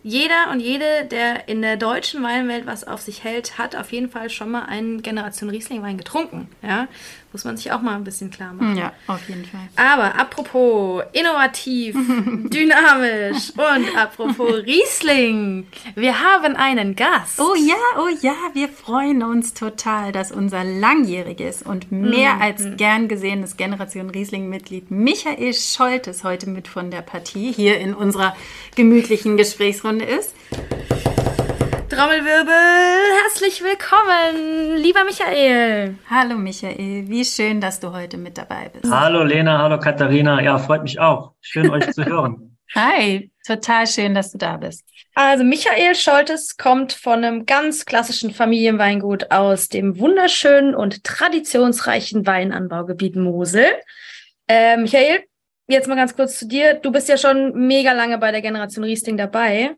jeder 0.08 0.52
und 0.52 0.60
jede, 0.60 1.06
der 1.10 1.48
in 1.48 1.64
der 1.64 1.78
deutschen 1.78 2.22
Weinwelt 2.22 2.68
was 2.68 2.84
auf 2.84 3.02
sich 3.02 3.24
hält, 3.24 3.58
hat 3.58 3.76
auf 3.76 3.92
jeden 3.92 4.08
Fall 4.08 4.30
schon 4.30 4.52
mal 4.52 4.66
einen 4.66 5.02
Generation 5.02 5.50
Riesling-Wein 5.50 5.98
getrunken. 5.98 6.48
Ja? 6.62 6.88
Muss 7.36 7.44
man 7.44 7.58
sich 7.58 7.72
auch 7.72 7.82
mal 7.82 7.96
ein 7.96 8.04
bisschen 8.04 8.30
klar 8.30 8.54
machen. 8.54 8.78
Ja, 8.78 8.94
auf 9.08 9.28
jeden 9.28 9.46
Fall. 9.46 9.68
Aber 9.76 10.18
apropos 10.18 11.04
innovativ, 11.12 11.96
dynamisch 12.50 13.52
und 13.58 13.98
apropos 13.98 14.64
Riesling, 14.66 15.68
wir 15.96 16.22
haben 16.22 16.56
einen 16.56 16.96
Gast. 16.96 17.40
Oh 17.40 17.56
ja, 17.56 17.76
oh 17.98 18.10
ja, 18.22 18.36
wir 18.54 18.70
freuen 18.70 19.24
uns 19.24 19.54
total, 19.54 20.12
dass 20.12 20.32
unser 20.32 20.64
langjähriges 20.64 21.62
und 21.62 21.92
mehr 21.92 22.36
mhm. 22.36 22.42
als 22.42 22.64
gern 22.78 23.08
gesehenes 23.08 23.58
Generation 23.58 24.10
Riesling-Mitglied 24.10 24.92
Michael 24.92 25.54
Scholtes 25.54 26.24
heute 26.24 26.50
mit 26.50 26.68
von 26.68 26.92
der 26.92 27.02
Partie 27.02 27.52
hier 27.52 27.80
in 27.80 27.94
unserer 27.94 28.36
gemütlichen 28.76 29.36
Gesprächsrunde 29.36 29.96
Runde 29.96 30.06
ist. 30.06 30.34
Trommelwirbel, 31.96 32.54
herzlich 33.24 33.64
willkommen, 33.64 34.76
lieber 34.76 35.06
Michael. 35.06 35.96
Hallo 36.10 36.36
Michael, 36.36 37.08
wie 37.08 37.24
schön, 37.24 37.62
dass 37.62 37.80
du 37.80 37.94
heute 37.94 38.18
mit 38.18 38.38
dabei 38.38 38.68
bist. 38.68 38.94
Hallo 38.94 39.24
Lena, 39.24 39.60
hallo 39.60 39.80
Katharina, 39.80 40.42
ja, 40.42 40.58
freut 40.58 40.84
mich 40.84 41.00
auch. 41.00 41.32
Schön 41.40 41.70
euch 41.70 41.90
zu 41.94 42.04
hören. 42.04 42.58
Hi, 42.76 43.32
total 43.48 43.88
schön, 43.88 44.14
dass 44.14 44.34
du 44.34 44.38
da 44.38 44.58
bist. 44.58 44.84
Also 45.14 45.46
Michael 45.46 45.96
Scholtes 45.96 46.58
kommt 46.58 46.92
von 46.92 47.24
einem 47.24 47.46
ganz 47.46 47.86
klassischen 47.86 48.32
Familienweingut 48.32 49.32
aus 49.32 49.70
dem 49.70 49.98
wunderschönen 49.98 50.76
und 50.76 51.06
traditionsreichen 51.06 52.28
Weinanbaugebiet 52.28 53.16
Mosel. 53.16 53.68
Äh, 54.50 54.76
Michael, 54.76 55.24
jetzt 55.70 55.88
mal 55.88 55.96
ganz 55.96 56.14
kurz 56.14 56.40
zu 56.40 56.46
dir. 56.46 56.74
Du 56.74 56.92
bist 56.92 57.08
ja 57.08 57.16
schon 57.16 57.54
mega 57.68 57.94
lange 57.94 58.18
bei 58.18 58.34
der 58.34 58.42
Generation 58.42 58.84
Riesling 58.84 59.16
dabei. 59.16 59.78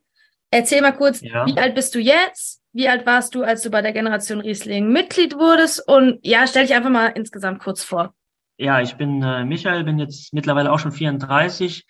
Erzähl 0.51 0.81
mal 0.81 0.93
kurz, 0.93 1.21
ja. 1.21 1.45
wie 1.45 1.57
alt 1.57 1.75
bist 1.75 1.93
du 1.93 1.99
jetzt? 1.99 2.61
Wie 2.71 2.87
alt 2.87 3.05
warst 3.05 3.35
du, 3.35 3.43
als 3.43 3.63
du 3.63 3.69
bei 3.69 3.81
der 3.81 3.91
Generation 3.91 4.39
Riesling 4.39 4.91
Mitglied 4.91 5.35
wurdest? 5.35 5.85
Und 5.87 6.19
ja, 6.23 6.47
stell 6.47 6.65
dich 6.65 6.75
einfach 6.75 6.89
mal 6.89 7.07
insgesamt 7.07 7.59
kurz 7.59 7.83
vor. 7.83 8.13
Ja, 8.57 8.81
ich 8.81 8.95
bin 8.95 9.21
äh, 9.21 9.45
Michael, 9.45 9.83
bin 9.83 9.99
jetzt 9.99 10.33
mittlerweile 10.33 10.71
auch 10.71 10.79
schon 10.79 10.91
34. 10.91 11.85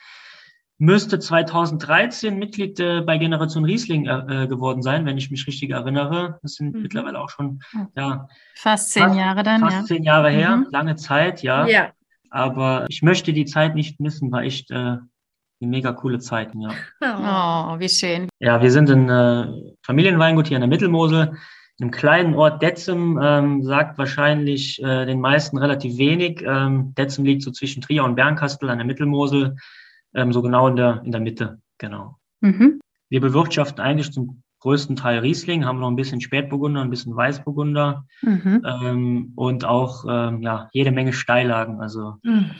Müsste 0.79 1.17
2013 1.17 2.37
Mitglied 2.37 2.79
äh, 2.79 3.01
bei 3.01 3.17
Generation 3.17 3.65
Riesling 3.65 4.05
äh, 4.05 4.43
äh, 4.43 4.47
geworden 4.47 4.81
sein, 4.81 5.05
wenn 5.05 5.17
ich 5.17 5.31
mich 5.31 5.47
richtig 5.47 5.71
erinnere. 5.71 6.39
Das 6.41 6.53
sind 6.53 6.75
mhm. 6.75 6.83
mittlerweile 6.83 7.19
auch 7.19 7.29
schon 7.29 7.61
ja, 7.95 8.27
fast 8.55 8.91
zehn 8.91 9.03
fast, 9.03 9.17
Jahre 9.17 9.43
dann. 9.43 9.61
Fast 9.61 9.75
ja. 9.75 9.83
zehn 9.85 10.03
Jahre 10.03 10.29
her, 10.29 10.57
mhm. 10.57 10.67
lange 10.71 10.95
Zeit, 10.95 11.41
ja. 11.41 11.67
Ja. 11.67 11.91
Aber 12.29 12.85
ich 12.89 13.01
möchte 13.01 13.33
die 13.33 13.45
Zeit 13.45 13.73
nicht 13.73 13.99
missen, 13.99 14.31
war 14.31 14.43
echt 14.43 14.69
äh, 14.69 14.97
mega 15.59 15.91
coole 15.93 16.19
Zeit, 16.19 16.51
ja. 16.55 16.69
Oh, 17.01 17.79
wie 17.79 17.89
schön. 17.89 18.29
Ja, 18.39 18.61
wir 18.61 18.71
sind 18.71 18.89
ein 18.89 19.09
äh, 19.09 19.73
Familienweingut 19.83 20.47
hier 20.47 20.57
in 20.57 20.61
der 20.61 20.69
Mittelmosel. 20.69 21.37
In 21.79 21.83
einem 21.83 21.91
kleinen 21.91 22.33
Ort 22.33 22.61
Detzem 22.61 23.19
ähm, 23.21 23.63
sagt 23.63 23.97
wahrscheinlich 23.97 24.81
äh, 24.81 25.05
den 25.05 25.19
meisten 25.19 25.57
relativ 25.57 25.97
wenig. 25.97 26.43
Ähm, 26.45 26.93
Detzem 26.95 27.25
liegt 27.25 27.43
so 27.43 27.51
zwischen 27.51 27.81
Trier 27.81 28.03
und 28.03 28.15
Bernkastel 28.15 28.69
an 28.69 28.79
der 28.79 28.87
Mittelmosel, 28.87 29.55
ähm, 30.15 30.33
so 30.33 30.41
genau 30.41 30.67
in 30.67 30.75
der, 30.75 31.01
in 31.05 31.11
der 31.11 31.21
Mitte, 31.21 31.59
genau. 31.77 32.17
Mhm. 32.41 32.79
Wir 33.09 33.21
bewirtschaften 33.21 33.79
eigentlich 33.79 34.11
zum 34.11 34.41
größten 34.59 34.95
Teil 34.95 35.19
Riesling, 35.19 35.65
haben 35.65 35.79
noch 35.79 35.87
ein 35.87 35.95
bisschen 35.95 36.19
Spätburgunder, 36.19 36.81
ein 36.81 36.89
bisschen 36.89 37.15
Weißburgunder 37.15 38.05
mhm. 38.23 38.65
ähm, 38.65 39.33
und 39.35 39.63
auch 39.63 40.03
ähm, 40.09 40.41
ja, 40.41 40.69
jede 40.73 40.91
Menge 40.91 41.13
Steillagen. 41.13 41.79
Also 41.79 42.15
mhm 42.23 42.51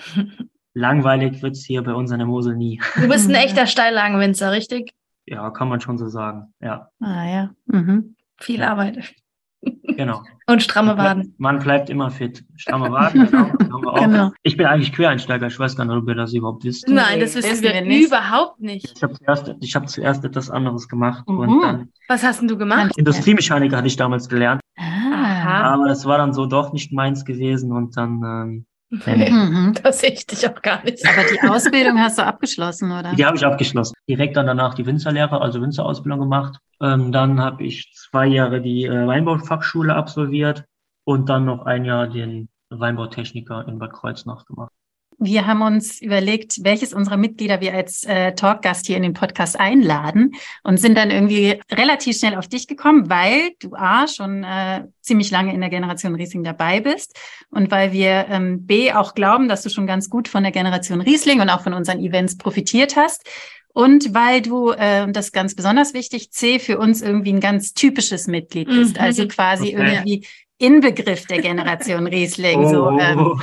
langweilig 0.78 1.42
wird 1.42 1.54
es 1.54 1.66
hier 1.66 1.82
bei 1.84 1.94
uns 1.94 2.12
an 2.12 2.20
der 2.20 2.28
Mosel 2.28 2.56
nie. 2.56 2.80
Du 2.96 3.08
bist 3.08 3.30
ein 3.30 3.36
echter 3.36 3.66
Steillagenwinzer, 3.66 4.52
richtig? 4.52 4.94
Ja, 5.26 5.50
kann 5.50 5.68
man 5.68 5.82
schon 5.82 5.98
so 5.98 6.08
sagen, 6.08 6.54
ja. 6.62 6.90
Ah 7.02 7.28
ja, 7.28 7.50
mhm. 7.66 8.16
viel 8.38 8.60
ja. 8.60 8.70
Arbeit. 8.70 9.13
Genau. 9.62 10.22
Und 10.46 10.62
stramme 10.62 10.98
Waden. 10.98 11.34
Man 11.40 11.60
bleibt 11.60 11.90
immer 11.90 12.12
fit. 12.12 12.46
Stramme 12.56 12.92
Waden, 12.92 13.28
genau. 13.58 13.94
genau. 13.94 14.32
Ich 14.44 14.56
bin 14.56 14.68
eigentlich 14.68 14.94
Quereinsteiger. 14.94 15.48
Ich 15.48 15.58
weiß 15.58 15.76
gar 15.76 15.86
nicht, 15.86 15.96
ob 15.96 16.08
ihr 16.08 16.16
das 16.16 16.34
überhaupt 16.34 16.63
wisst. 16.63 16.88
Nein, 16.88 17.20
das 17.20 17.36
wissen 17.36 17.63
wir, 17.63 17.82
nicht. 17.82 18.08
überhaupt 18.08 18.62
nicht. 18.62 18.94
Ich 18.96 19.04
habe 19.04 19.13
zuerst, 19.16 19.48
hab 19.48 19.90
zuerst 19.90 20.24
etwas 20.24 20.52
anderes 20.52 20.88
gemacht. 20.88 21.28
Mhm. 21.28 21.40
Und 21.40 21.62
dann 21.62 21.90
Was 22.08 22.24
hast 22.24 22.42
denn 22.42 22.48
du 22.48 22.58
gemacht? 22.58 22.96
Industriemechaniker 22.98 23.78
hatte 23.78 23.88
ich 23.88 23.98
damals 23.98 24.30
gelernt. 24.30 24.62
Aha. 24.78 25.74
Aber 25.74 25.88
das 25.88 26.06
war 26.06 26.20
dann 26.20 26.34
so 26.34 26.46
doch 26.46 26.72
nicht 26.72 26.94
meins 26.94 27.26
gewesen. 27.26 27.72
Und 27.72 27.98
dann 27.98 28.22
ähm, 28.24 28.66
Mhm. 28.89 29.73
Das 29.84 30.00
sehe 30.00 30.12
ich 30.12 30.26
dich 30.26 30.47
auch 30.47 30.62
gar 30.62 30.84
nicht. 30.84 31.06
Aber 31.06 31.23
die 31.30 31.41
Ausbildung 31.47 32.00
hast 32.00 32.17
du 32.17 32.26
abgeschlossen, 32.26 32.91
oder? 32.91 33.13
Die 33.13 33.26
habe 33.26 33.38
ich 33.38 33.45
abgeschlossen. 33.45 33.93
Direkt 34.08 34.38
dann 34.38 34.47
danach 34.47 34.73
die 34.73 34.86
Winzerlehre, 34.86 35.41
also 35.41 35.62
Winzerausbildung 35.62 36.19
gemacht. 36.19 36.60
Ähm, 36.82 37.12
dann 37.12 37.41
habe 37.41 37.63
ich 37.63 37.91
zwei 37.93 38.28
Jahre 38.28 38.62
die 38.62 38.86
äh, 38.86 39.08
Weinbaufachschule 39.08 39.93
absolviert 39.93 40.65
und 41.04 41.30
dann 41.30 41.45
noch 41.45 41.65
ein 41.65 41.86
Jahr 41.86 42.08
den 42.08 42.50
Weinbautechniker 42.69 43.67
in 43.67 43.80
Bad 43.80 43.93
Kreuznach 43.93 44.45
gemacht. 44.45 44.71
Wir 45.20 45.48
haben 45.48 45.64
uns 45.64 46.00
überlegt, 46.00 46.64
welches 46.64 46.94
unserer 46.94 47.18
Mitglieder 47.18 47.60
wir 47.60 47.74
als 47.74 48.04
äh, 48.04 48.34
Talkgast 48.34 48.86
hier 48.86 48.98
in 48.98 49.04
den 49.04 49.14
Podcast 49.14 49.60
einladen 49.60 50.36
und 50.64 50.80
sind 50.80 50.96
dann 50.96 51.10
irgendwie 51.10 51.60
relativ 51.72 52.18
schnell 52.18 52.36
auf 52.36 52.48
dich 52.48 52.68
gekommen, 52.68 53.10
weil 53.10 53.52
du 53.60 53.74
A 53.74 54.08
schon 54.08 54.44
äh, 54.44 54.84
ziemlich 55.02 55.32
lange 55.32 55.54
in 55.54 55.62
der 55.62 55.72
Generation 55.72 56.14
Riesling 56.14 56.44
dabei 56.44 56.82
bist 56.82 57.18
und 57.50 57.72
weil 57.72 57.94
wir 57.94 58.28
ähm, 58.30 58.68
B 58.68 58.94
auch 58.94 59.16
glauben, 59.16 59.48
dass 59.48 59.64
du 59.64 59.70
schon 59.70 59.88
ganz 59.88 60.10
gut 60.10 60.28
von 60.28 60.44
der 60.44 60.52
Generation 60.52 61.02
Riesling 61.02 61.42
und 61.42 61.50
auch 61.50 61.62
von 61.62 61.74
unseren 61.74 62.00
Events 62.00 62.38
profitiert 62.38 62.96
hast. 62.96 63.28
Und 63.74 64.16
weil 64.16 64.42
du, 64.42 64.72
äh, 64.72 65.04
und 65.04 65.16
das 65.16 65.28
ist 65.28 65.34
ganz 65.34 65.54
besonders 65.54 65.94
wichtig, 65.94 66.32
C 66.32 66.58
für 66.58 66.80
uns 66.80 67.04
irgendwie 67.04 67.32
ein 67.32 67.40
ganz 67.40 67.74
typisches 67.74 68.26
Mitglied 68.26 68.68
bist. 68.68 68.96
Mhm. 68.98 69.02
Also 69.02 69.28
quasi 69.28 69.68
okay. 69.68 69.94
irgendwie 69.94 70.28
Inbegriff 70.60 71.26
der 71.28 71.41
Generation 71.41 72.08
Riesling. 72.08 72.65
Oh. 72.65 72.70
So, 72.70 73.00
ähm, 73.00 73.41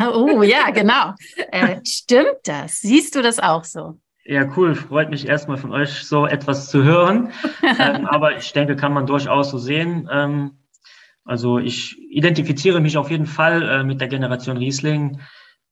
oh 0.14 0.42
ja, 0.42 0.70
genau. 0.70 1.14
Äh, 1.52 1.80
stimmt 1.86 2.40
das? 2.44 2.80
Siehst 2.80 3.14
du 3.14 3.22
das 3.22 3.38
auch 3.38 3.64
so? 3.64 3.98
Ja, 4.24 4.44
cool. 4.56 4.74
Freut 4.74 5.10
mich 5.10 5.26
erstmal 5.26 5.56
von 5.56 5.72
euch 5.72 6.04
so 6.04 6.26
etwas 6.26 6.68
zu 6.68 6.82
hören. 6.82 7.32
ähm, 7.78 8.06
aber 8.06 8.36
ich 8.36 8.52
denke, 8.52 8.76
kann 8.76 8.92
man 8.92 9.06
durchaus 9.06 9.50
so 9.50 9.58
sehen. 9.58 10.08
Ähm, 10.12 10.58
also 11.24 11.58
ich 11.58 11.96
identifiziere 12.10 12.80
mich 12.80 12.96
auf 12.96 13.10
jeden 13.10 13.26
Fall 13.26 13.62
äh, 13.62 13.84
mit 13.84 14.00
der 14.00 14.08
Generation 14.08 14.56
Riesling. 14.56 15.20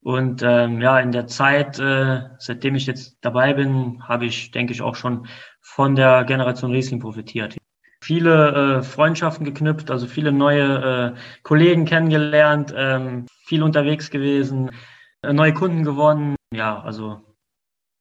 Und 0.01 0.41
ähm, 0.41 0.79
ja, 0.79 0.99
in 0.99 1.11
der 1.11 1.27
Zeit, 1.27 1.79
äh, 1.79 2.21
seitdem 2.39 2.75
ich 2.75 2.85
jetzt 2.85 3.17
dabei 3.21 3.53
bin, 3.53 4.03
habe 4.07 4.25
ich, 4.25 4.51
denke 4.51 4.71
ich, 4.71 4.81
auch 4.81 4.95
schon 4.95 5.27
von 5.59 5.95
der 5.95 6.23
Generation 6.23 6.71
Riesling 6.71 7.01
profitiert 7.01 7.56
viele 8.01 8.79
äh, 8.79 8.83
Freundschaften 8.83 9.45
geknüpft, 9.45 9.91
also 9.91 10.07
viele 10.07 10.31
neue 10.31 11.15
äh, 11.15 11.19
Kollegen 11.43 11.85
kennengelernt, 11.85 12.73
ähm, 12.75 13.25
viel 13.45 13.63
unterwegs 13.63 14.09
gewesen, 14.09 14.71
äh, 15.21 15.33
neue 15.33 15.53
Kunden 15.53 15.83
gewonnen. 15.83 16.35
Ja, 16.53 16.81
also 16.81 17.21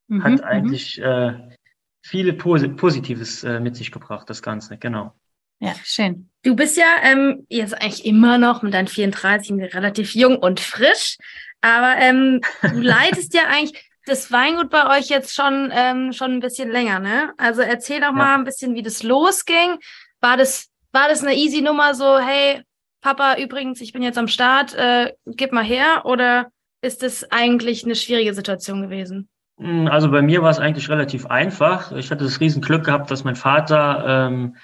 mhm, 0.09 0.25
hat 0.25 0.33
mhm. 0.33 0.45
eigentlich 0.45 1.01
äh, 1.01 1.35
viele 2.03 2.33
Posi 2.33 2.69
Positives 2.69 3.45
äh, 3.45 3.61
mit 3.61 3.77
sich 3.77 3.91
gebracht, 3.91 4.31
das 4.31 4.43
Ganze, 4.43 4.77
genau. 4.77 5.15
Ja, 5.59 5.75
schön. 5.83 6.29
Du 6.43 6.55
bist 6.55 6.77
ja 6.77 6.85
ähm, 7.03 7.47
jetzt 7.49 7.73
eigentlich 7.75 8.05
immer 8.05 8.37
noch 8.37 8.63
mit 8.63 8.75
deinen 8.75 8.89
34 8.89 9.75
relativ 9.75 10.15
jung 10.15 10.37
und 10.37 10.61
frisch, 10.61 11.17
aber 11.63 11.97
ähm, 11.99 12.43
du 12.63 12.81
leitest 12.81 13.33
ja 13.33 13.43
eigentlich 13.49 13.86
das 14.07 14.33
Weingut 14.33 14.71
bei 14.71 14.99
euch 14.99 15.09
jetzt 15.09 15.35
schon, 15.35 15.71
ähm, 15.75 16.13
schon 16.13 16.33
ein 16.33 16.41
bisschen 16.41 16.71
länger, 16.71 17.01
ne? 17.01 17.33
Also 17.37 17.61
erzähl 17.63 18.01
doch 18.01 18.07
ja. 18.07 18.13
mal 18.13 18.35
ein 18.35 18.45
bisschen, 18.45 18.75
wie 18.75 18.83
das 18.83 19.03
losging. 19.03 19.79
War 20.21 20.37
das, 20.37 20.71
war 20.93 21.09
das 21.09 21.23
eine 21.23 21.35
easy 21.35 21.61
Nummer, 21.61 21.95
so, 21.95 22.19
hey, 22.19 22.63
Papa, 23.01 23.37
übrigens, 23.37 23.81
ich 23.81 23.93
bin 23.93 24.03
jetzt 24.03 24.19
am 24.19 24.29
Start, 24.29 24.75
äh, 24.75 25.13
gib 25.27 25.53
mal 25.53 25.65
her? 25.65 26.03
Oder 26.05 26.47
ist 26.83 27.03
das 27.03 27.31
eigentlich 27.31 27.85
eine 27.85 27.97
schwierige 27.97 28.33
Situation 28.33 28.81
gewesen? 28.81 29.29
Hm, 29.59 29.89
also 29.89 30.11
bei 30.11 30.23
mir 30.23 30.43
war 30.43 30.51
es 30.51 30.59
eigentlich 30.59 30.89
relativ 30.89 31.27
einfach. 31.27 31.93
Ich 31.93 32.11
hatte 32.11 32.25
das 32.25 32.41
Riesenglück 32.41 32.85
gehabt, 32.85 33.11
dass 33.11 33.25
mein 33.25 33.37
Vater, 33.37 34.29
ähm, 34.29 34.57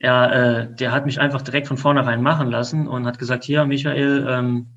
ja, 0.00 0.30
äh, 0.30 0.74
der 0.74 0.92
hat 0.92 1.06
mich 1.06 1.20
einfach 1.20 1.42
direkt 1.42 1.68
von 1.68 1.78
vornherein 1.78 2.22
machen 2.22 2.50
lassen 2.50 2.88
und 2.88 3.06
hat 3.06 3.18
gesagt, 3.18 3.44
hier, 3.44 3.64
Michael, 3.64 4.26
ähm, 4.28 4.75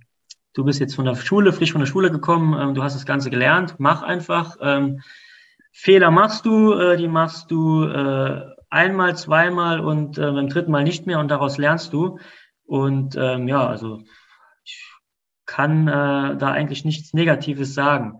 du 0.60 0.66
bist 0.66 0.82
jetzt 0.82 0.96
von 0.96 1.06
der 1.06 1.16
Schule, 1.16 1.54
frisch 1.54 1.72
von 1.72 1.80
der 1.80 1.88
Schule 1.88 2.12
gekommen, 2.12 2.60
ähm, 2.60 2.74
du 2.74 2.84
hast 2.84 2.94
das 2.94 3.06
Ganze 3.06 3.30
gelernt, 3.30 3.76
mach 3.78 4.04
einfach. 4.04 4.58
Ähm, 4.62 5.02
Fehler 5.72 6.12
machst 6.12 6.46
du, 6.46 6.74
äh, 6.74 6.98
die 6.98 7.08
machst 7.08 7.50
du 7.50 7.86
äh, 7.86 8.42
einmal, 8.70 9.16
zweimal 9.16 9.80
und 9.80 10.18
äh, 10.18 10.32
beim 10.32 10.50
dritten 10.50 10.72
Mal 10.72 10.84
nicht 10.84 11.08
mehr 11.08 11.20
und 11.20 11.30
daraus 11.30 11.58
lernst 11.58 11.94
du. 11.94 12.20
Und 12.66 13.16
ähm, 13.16 13.48
ja, 13.48 13.66
also 13.66 14.02
ich 14.66 14.84
kann 15.46 15.88
äh, 15.88 16.36
da 16.36 16.52
eigentlich 16.52 16.84
nichts 16.84 17.14
Negatives 17.14 17.74
sagen. 17.74 18.20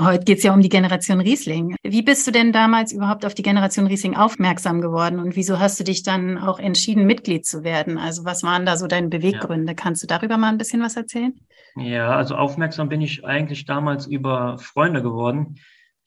Heute 0.00 0.24
geht 0.24 0.38
es 0.38 0.44
ja 0.44 0.54
um 0.54 0.60
die 0.60 0.68
Generation 0.68 1.20
Riesling. 1.20 1.74
Wie 1.82 2.02
bist 2.02 2.24
du 2.24 2.30
denn 2.30 2.52
damals 2.52 2.92
überhaupt 2.92 3.26
auf 3.26 3.34
die 3.34 3.42
Generation 3.42 3.88
Riesling 3.88 4.14
aufmerksam 4.14 4.80
geworden 4.80 5.18
und 5.18 5.34
wieso 5.34 5.58
hast 5.58 5.80
du 5.80 5.84
dich 5.84 6.04
dann 6.04 6.38
auch 6.38 6.60
entschieden, 6.60 7.04
Mitglied 7.04 7.44
zu 7.44 7.64
werden? 7.64 7.98
Also 7.98 8.24
was 8.24 8.44
waren 8.44 8.64
da 8.64 8.76
so 8.76 8.86
deine 8.86 9.08
Beweggründe? 9.08 9.72
Ja. 9.72 9.74
Kannst 9.74 10.04
du 10.04 10.06
darüber 10.06 10.36
mal 10.36 10.50
ein 10.50 10.58
bisschen 10.58 10.80
was 10.80 10.96
erzählen? 10.96 11.34
Ja, 11.74 12.14
also 12.14 12.36
aufmerksam 12.36 12.88
bin 12.88 13.00
ich 13.00 13.24
eigentlich 13.24 13.64
damals 13.64 14.06
über 14.06 14.58
Freunde 14.58 15.02
geworden, 15.02 15.56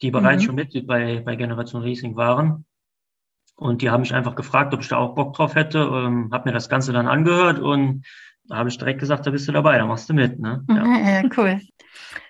die 0.00 0.10
bereits 0.10 0.42
mhm. 0.42 0.46
schon 0.46 0.54
Mitglied 0.54 0.86
bei, 0.86 1.20
bei 1.20 1.36
Generation 1.36 1.82
Riesling 1.82 2.16
waren. 2.16 2.64
Und 3.56 3.82
die 3.82 3.90
haben 3.90 4.00
mich 4.00 4.14
einfach 4.14 4.36
gefragt, 4.36 4.72
ob 4.72 4.80
ich 4.80 4.88
da 4.88 4.96
auch 4.96 5.14
Bock 5.14 5.34
drauf 5.34 5.54
hätte. 5.54 5.78
Ähm, 5.78 6.30
habe 6.32 6.48
mir 6.48 6.54
das 6.54 6.70
Ganze 6.70 6.94
dann 6.94 7.06
angehört 7.06 7.58
und 7.58 8.06
habe 8.50 8.68
ich 8.68 8.78
direkt 8.78 9.00
gesagt, 9.00 9.26
da 9.26 9.30
bist 9.30 9.48
du 9.48 9.52
dabei, 9.52 9.78
da 9.78 9.86
machst 9.86 10.08
du 10.08 10.14
mit. 10.14 10.38
Ne? 10.38 10.64
Ja. 10.68 11.22
ja 11.22 11.28
cool. 11.36 11.60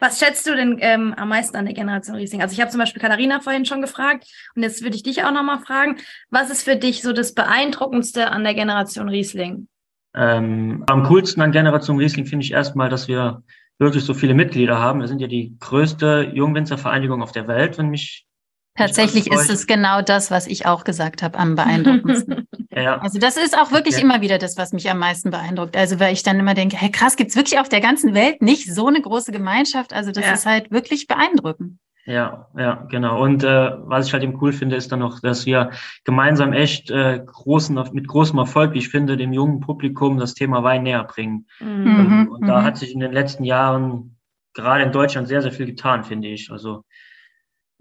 Was 0.00 0.18
schätzt 0.18 0.46
du 0.46 0.54
denn 0.54 0.78
ähm, 0.80 1.14
am 1.16 1.28
meisten 1.28 1.56
an 1.56 1.64
der 1.64 1.74
Generation 1.74 2.16
Riesling? 2.16 2.42
Also 2.42 2.52
ich 2.52 2.60
habe 2.60 2.70
zum 2.70 2.80
Beispiel 2.80 3.00
Katharina 3.00 3.40
vorhin 3.40 3.64
schon 3.64 3.80
gefragt 3.80 4.26
und 4.54 4.62
jetzt 4.62 4.82
würde 4.82 4.96
ich 4.96 5.02
dich 5.02 5.24
auch 5.24 5.32
nochmal 5.32 5.60
fragen. 5.60 5.96
Was 6.30 6.50
ist 6.50 6.62
für 6.62 6.76
dich 6.76 7.02
so 7.02 7.12
das 7.12 7.34
Beeindruckendste 7.34 8.30
an 8.30 8.44
der 8.44 8.54
Generation 8.54 9.08
Riesling? 9.08 9.68
Ähm, 10.14 10.84
am 10.88 11.04
coolsten 11.04 11.40
an 11.40 11.52
Generation 11.52 11.96
Riesling 11.96 12.26
finde 12.26 12.44
ich 12.44 12.52
erstmal, 12.52 12.90
dass 12.90 13.08
wir 13.08 13.42
wirklich 13.78 14.04
so 14.04 14.14
viele 14.14 14.34
Mitglieder 14.34 14.78
haben. 14.78 15.00
Wir 15.00 15.08
sind 15.08 15.20
ja 15.20 15.26
die 15.26 15.56
größte 15.58 16.30
Jungwinzervereinigung 16.34 17.22
auf 17.22 17.32
der 17.32 17.48
Welt, 17.48 17.78
wenn 17.78 17.88
mich 17.88 18.26
Tatsächlich 18.74 19.30
ist 19.30 19.50
es 19.50 19.66
genau 19.66 20.00
das, 20.00 20.30
was 20.30 20.46
ich 20.46 20.64
auch 20.64 20.84
gesagt 20.84 21.22
habe, 21.22 21.38
am 21.38 21.56
beeindruckendsten. 21.56 22.48
ja. 22.70 22.98
Also 22.98 23.18
das 23.18 23.36
ist 23.36 23.56
auch 23.56 23.70
wirklich 23.70 23.96
okay. 23.96 24.04
immer 24.04 24.22
wieder 24.22 24.38
das, 24.38 24.56
was 24.56 24.72
mich 24.72 24.90
am 24.90 24.98
meisten 24.98 25.30
beeindruckt. 25.30 25.76
Also 25.76 26.00
weil 26.00 26.14
ich 26.14 26.22
dann 26.22 26.40
immer 26.40 26.54
denke, 26.54 26.76
hey 26.78 26.90
krass, 26.90 27.16
gibt's 27.16 27.36
wirklich 27.36 27.60
auf 27.60 27.68
der 27.68 27.80
ganzen 27.80 28.14
Welt 28.14 28.40
nicht 28.40 28.72
so 28.72 28.86
eine 28.86 29.02
große 29.02 29.30
Gemeinschaft? 29.30 29.92
Also 29.92 30.10
das 30.10 30.24
ja. 30.24 30.32
ist 30.32 30.46
halt 30.46 30.70
wirklich 30.70 31.06
beeindruckend. 31.06 31.78
Ja, 32.04 32.48
ja, 32.56 32.86
genau. 32.90 33.22
Und 33.22 33.44
äh, 33.44 33.72
was 33.84 34.06
ich 34.06 34.12
halt 34.12 34.24
eben 34.24 34.38
cool 34.40 34.52
finde, 34.52 34.74
ist 34.74 34.90
dann 34.90 34.98
noch, 34.98 35.20
dass 35.20 35.46
wir 35.46 35.70
gemeinsam 36.04 36.52
echt 36.52 36.90
äh, 36.90 37.22
großen, 37.24 37.78
mit 37.92 38.08
großem 38.08 38.38
Erfolg, 38.38 38.72
wie 38.72 38.78
ich 38.78 38.88
finde, 38.88 39.16
dem 39.16 39.32
jungen 39.32 39.60
Publikum 39.60 40.18
das 40.18 40.34
Thema 40.34 40.64
Wein 40.64 40.82
näher 40.82 41.04
bringen. 41.04 41.46
Mhm. 41.60 42.00
Und, 42.00 42.28
und 42.28 42.46
da 42.48 42.60
mhm. 42.60 42.64
hat 42.64 42.76
sich 42.76 42.92
in 42.92 43.00
den 43.00 43.12
letzten 43.12 43.44
Jahren 43.44 44.16
gerade 44.52 44.82
in 44.82 44.92
Deutschland 44.92 45.28
sehr, 45.28 45.42
sehr 45.42 45.52
viel 45.52 45.66
getan, 45.66 46.02
finde 46.02 46.28
ich. 46.28 46.50
Also 46.50 46.82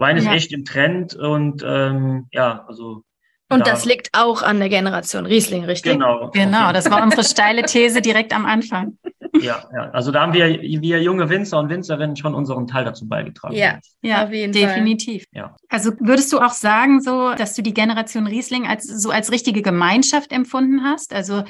Wein 0.02 0.18
ist 0.18 0.26
ja. 0.26 0.34
echt 0.34 0.52
im 0.52 0.66
Trend 0.66 1.16
und 1.16 1.64
ähm, 1.66 2.28
ja, 2.32 2.66
also. 2.68 3.04
Und 3.50 3.68
da, 3.68 3.72
das 3.72 3.86
liegt 3.86 4.10
auch 4.14 4.44
an 4.44 4.60
der 4.60 4.70
Generation 4.70 5.26
Riesling, 5.26 5.66
richtig? 5.66 5.94
Genau. 5.94 6.32
Genau, 6.34 6.74
das 6.74 6.90
war 6.90 7.04
unsere 7.04 7.24
steile 7.24 7.64
These 7.64 8.02
direkt 8.02 8.34
am 8.34 8.46
Anfang. 8.46 8.98
Ja, 9.40 9.64
ja, 9.74 9.90
also 9.92 10.12
da 10.12 10.22
haben 10.22 10.34
wir, 10.34 10.62
wir 10.62 11.02
junge 11.02 11.30
Winzer 11.30 11.60
und 11.60 11.70
Winzerinnen 11.70 12.16
schon 12.16 12.34
unseren 12.34 12.68
Teil 12.68 12.84
dazu 12.84 13.08
beigetragen. 13.08 13.56
Ja, 13.56 13.80
ja, 14.02 14.26
auf 14.26 14.32
jeden 14.32 14.52
definitiv. 14.52 15.26
Fall. 15.32 15.44
Ja. 15.44 15.56
Also 15.70 15.92
würdest 16.00 16.32
du 16.34 16.40
auch 16.40 16.52
sagen, 16.52 17.02
so, 17.02 17.34
dass 17.34 17.56
du 17.56 17.62
die 17.62 17.74
Generation 17.74 18.28
Riesling 18.28 18.68
als 18.68 18.86
so 18.86 19.10
als 19.10 19.32
richtige 19.32 19.62
Gemeinschaft 19.62 20.32
empfunden 20.32 20.84
hast? 20.84 21.14
Also 21.14 21.44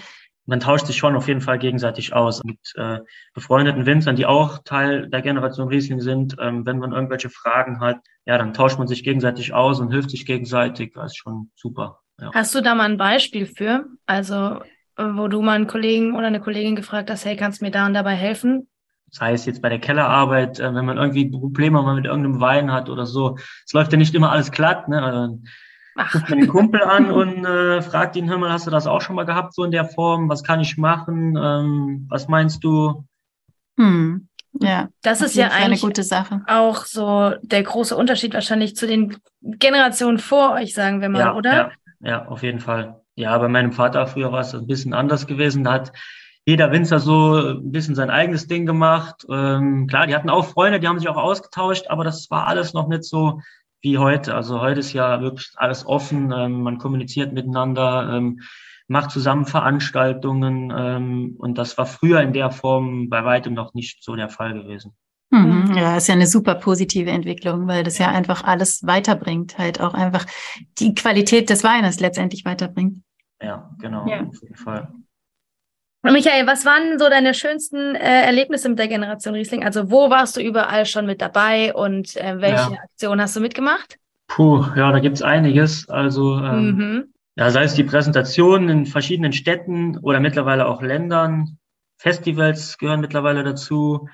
man 0.52 0.60
tauscht 0.60 0.86
sich 0.86 0.98
schon 0.98 1.16
auf 1.16 1.30
jeden 1.30 1.40
Fall 1.40 1.58
gegenseitig 1.58 2.12
aus 2.14 2.44
mit 2.44 2.60
äh, 2.76 3.00
befreundeten 3.34 3.86
Winzern, 3.86 4.18
die 4.18 4.26
auch 4.26 4.60
Teil 4.66 5.10
der 5.10 5.22
Generation 5.22 5.70
Riesling 5.70 6.02
sind. 6.02 6.36
Ähm, 6.42 6.66
wenn 6.66 6.78
man 6.78 6.92
irgendwelche 6.92 7.30
Fragen 7.30 7.80
hat, 7.80 8.00
ja, 8.26 8.38
dann 8.38 8.54
tauscht 8.54 8.78
man 8.78 8.88
sich 8.88 9.06
gegenseitig 9.06 9.54
aus 9.54 9.80
und 9.80 9.92
hilft 9.92 10.10
sich 10.12 10.26
gegenseitig. 10.26 10.92
Das 10.94 11.14
ist 11.14 11.18
schon 11.18 11.52
super. 11.56 12.00
Ja. 12.20 12.32
Hast 12.34 12.54
du 12.54 12.62
da 12.62 12.76
mal 12.76 12.84
ein 12.84 12.98
Beispiel 12.98 13.46
für? 13.46 13.86
Also, 14.06 14.60
wo 14.98 15.30
du 15.30 15.42
mal 15.42 15.54
einen 15.54 15.68
Kollegen 15.68 16.18
oder 16.18 16.28
eine 16.28 16.42
Kollegin 16.42 16.76
gefragt 16.76 17.10
hast, 17.10 17.24
hey, 17.24 17.38
kannst 17.38 17.62
du 17.62 17.66
mir 17.66 17.72
da 17.72 17.86
und 17.86 17.94
dabei 17.94 18.16
helfen? 18.16 18.68
Das 19.10 19.22
heißt 19.22 19.48
jetzt 19.48 19.62
bei 19.62 19.70
der 19.70 19.80
Kellerarbeit, 19.80 20.60
äh, 20.60 20.76
wenn 20.76 20.86
man 20.86 20.98
irgendwie 20.98 21.30
Probleme 21.30 21.82
mit 21.96 22.06
irgendeinem 22.06 22.42
Wein 22.42 22.74
hat 22.74 22.90
oder 22.90 23.06
so. 23.06 23.38
Es 23.66 23.72
läuft 23.72 23.94
ja 23.94 23.98
nicht 23.98 24.14
immer 24.16 24.34
alles 24.34 24.52
glatt. 24.52 24.90
Ne? 24.90 25.40
Man 25.95 26.08
den 26.30 26.47
Kumpel 26.47 26.84
an 26.84 27.12
und 27.12 27.45
äh, 27.45 27.82
fragt 27.82 28.15
ihn, 28.15 28.30
hör 28.30 28.38
mal, 28.38 28.51
hast 28.51 28.67
du 28.67 28.71
das 28.71 28.88
auch 28.88 29.01
schon 29.01 29.15
mal 29.15 29.25
gehabt, 29.25 29.54
so 29.54 29.63
in 29.63 29.71
der 29.71 29.86
Form? 29.86 30.30
Was 30.30 30.43
kann 30.43 30.60
ich 30.60 30.77
machen? 30.77 31.38
Ähm, 31.38 32.06
was 32.10 32.27
meinst 32.27 32.63
du? 32.63 33.06
Hm. 33.77 34.27
Ja, 34.60 34.89
das 35.01 35.21
ist 35.21 35.36
ja 35.36 35.47
eigentlich 35.47 35.82
eine 35.82 35.91
gute 35.91 36.04
Sache. 36.04 36.41
Auch 36.47 36.86
so 36.86 37.34
der 37.41 37.63
große 37.63 37.95
Unterschied 37.95 38.34
wahrscheinlich 38.34 38.75
zu 38.75 38.86
den 38.86 39.17
Generationen 39.41 40.19
vor 40.19 40.54
euch, 40.54 40.73
sagen 40.73 41.01
wir 41.01 41.10
mal, 41.10 41.19
ja, 41.19 41.36
oder? 41.36 41.54
Ja, 41.54 41.71
ja, 42.01 42.25
auf 42.27 42.43
jeden 42.43 42.60
Fall. 42.60 43.01
Ja, 43.15 43.38
bei 43.38 43.47
meinem 43.47 43.71
Vater 43.71 44.08
früher 44.08 44.32
war 44.32 44.41
es 44.41 44.54
ein 44.54 44.67
bisschen 44.67 44.93
anders 44.93 45.25
gewesen. 45.25 45.63
Da 45.63 45.73
hat 45.73 45.93
jeder 46.45 46.71
Winzer 46.71 46.99
so 46.99 47.36
ein 47.36 47.71
bisschen 47.71 47.95
sein 47.95 48.10
eigenes 48.10 48.47
Ding 48.47 48.65
gemacht. 48.65 49.25
Ähm, 49.30 49.88
klar, 49.88 50.08
die 50.08 50.15
hatten 50.15 50.30
auch 50.30 50.45
Freunde, 50.45 50.80
die 50.80 50.88
haben 50.88 50.99
sich 50.99 51.08
auch 51.08 51.17
ausgetauscht, 51.17 51.86
aber 51.88 52.04
das 52.04 52.30
war 52.30 52.47
alles 52.47 52.73
noch 52.73 52.88
nicht 52.88 53.04
so 53.04 53.41
wie 53.82 53.98
heute. 53.98 54.36
Also 54.36 54.62
heute 54.62 54.80
ist 54.80 54.94
ja 54.94 55.22
wirklich 55.22 55.52
alles 55.56 55.86
offen, 55.86 56.32
ähm, 56.32 56.62
man 56.62 56.78
kommuniziert 56.78 57.34
miteinander, 57.34 58.13
ähm, 58.13 58.41
macht 58.88 59.12
zusammen 59.12 59.46
Veranstaltungen 59.46 60.74
ähm, 60.76 61.36
und 61.38 61.58
das 61.58 61.78
war 61.78 61.86
früher 61.86 62.22
in 62.22 62.34
der 62.34 62.52
Form 62.52 63.10
bei 63.10 63.24
weitem 63.24 63.54
noch 63.54 63.74
nicht 63.74 64.04
so 64.04 64.15
der 64.15 64.30
Fall 64.30 64.54
gewesen. 64.54 64.94
Mhm, 65.32 65.74
ja, 65.76 65.96
ist 65.96 66.10
ja 66.10 66.13
eine 66.13 66.28
super 66.28 66.56
positive 66.56 67.10
Entwicklung, 67.10 67.65
weil 67.65 67.84
das 67.84 67.98
ja. 67.98 68.08
ja 68.08 68.12
einfach 68.12 68.44
alles 68.44 68.86
weiterbringt, 68.86 69.58
halt 69.58 69.80
auch 69.80 69.94
einfach 69.94 70.26
die 70.78 70.94
Qualität 70.94 71.50
des 71.50 71.63
Weines 71.63 72.02
letztendlich 72.02 72.44
weiterbringt. 72.44 73.02
Ja, 73.41 73.72
genau, 73.80 74.06
ja. 74.08 74.26
auf 74.28 74.41
jeden 74.41 74.56
Fall. 74.56 74.91
Michael, 76.04 76.48
was 76.48 76.66
waren 76.66 76.98
so 76.98 77.10
deine 77.10 77.34
schönsten 77.34 77.96
äh, 77.96 78.24
Erlebnisse 78.24 78.70
mit 78.70 78.80
der 78.80 78.88
Generation 78.88 79.36
Riesling? 79.36 79.64
Also 79.64 79.92
wo 79.92 80.10
warst 80.10 80.36
du 80.36 80.42
überall 80.42 80.86
schon 80.86 81.06
mit 81.06 81.22
dabei 81.22 81.74
und 81.74 82.18
äh, 82.18 82.42
welche 82.42 82.74
ja. 82.74 82.78
Aktion 82.84 83.22
hast 83.22 83.36
du 83.36 83.40
mitgemacht? 83.40 83.98
Puh, 84.28 84.66
ja, 84.76 84.92
da 84.92 85.00
gibt's 85.00 85.22
einiges. 85.22 85.88
Also 85.90 86.38
ähm, 86.40 86.76
mhm. 86.76 87.14
ja, 87.36 87.52
sei 87.52 87.64
es 87.64 87.76
die 87.76 87.84
Präsentation 87.84 88.68
in 88.70 88.86
verschiedenen 88.88 89.34
Städten 89.34 89.98
oder 90.00 90.20
mittlerweile 90.20 90.68
auch 90.68 90.82
Ländern. 90.82 91.58
Festivals 91.98 92.80
gehören 92.80 93.02
mittlerweile 93.02 93.44
dazu. 93.44 94.10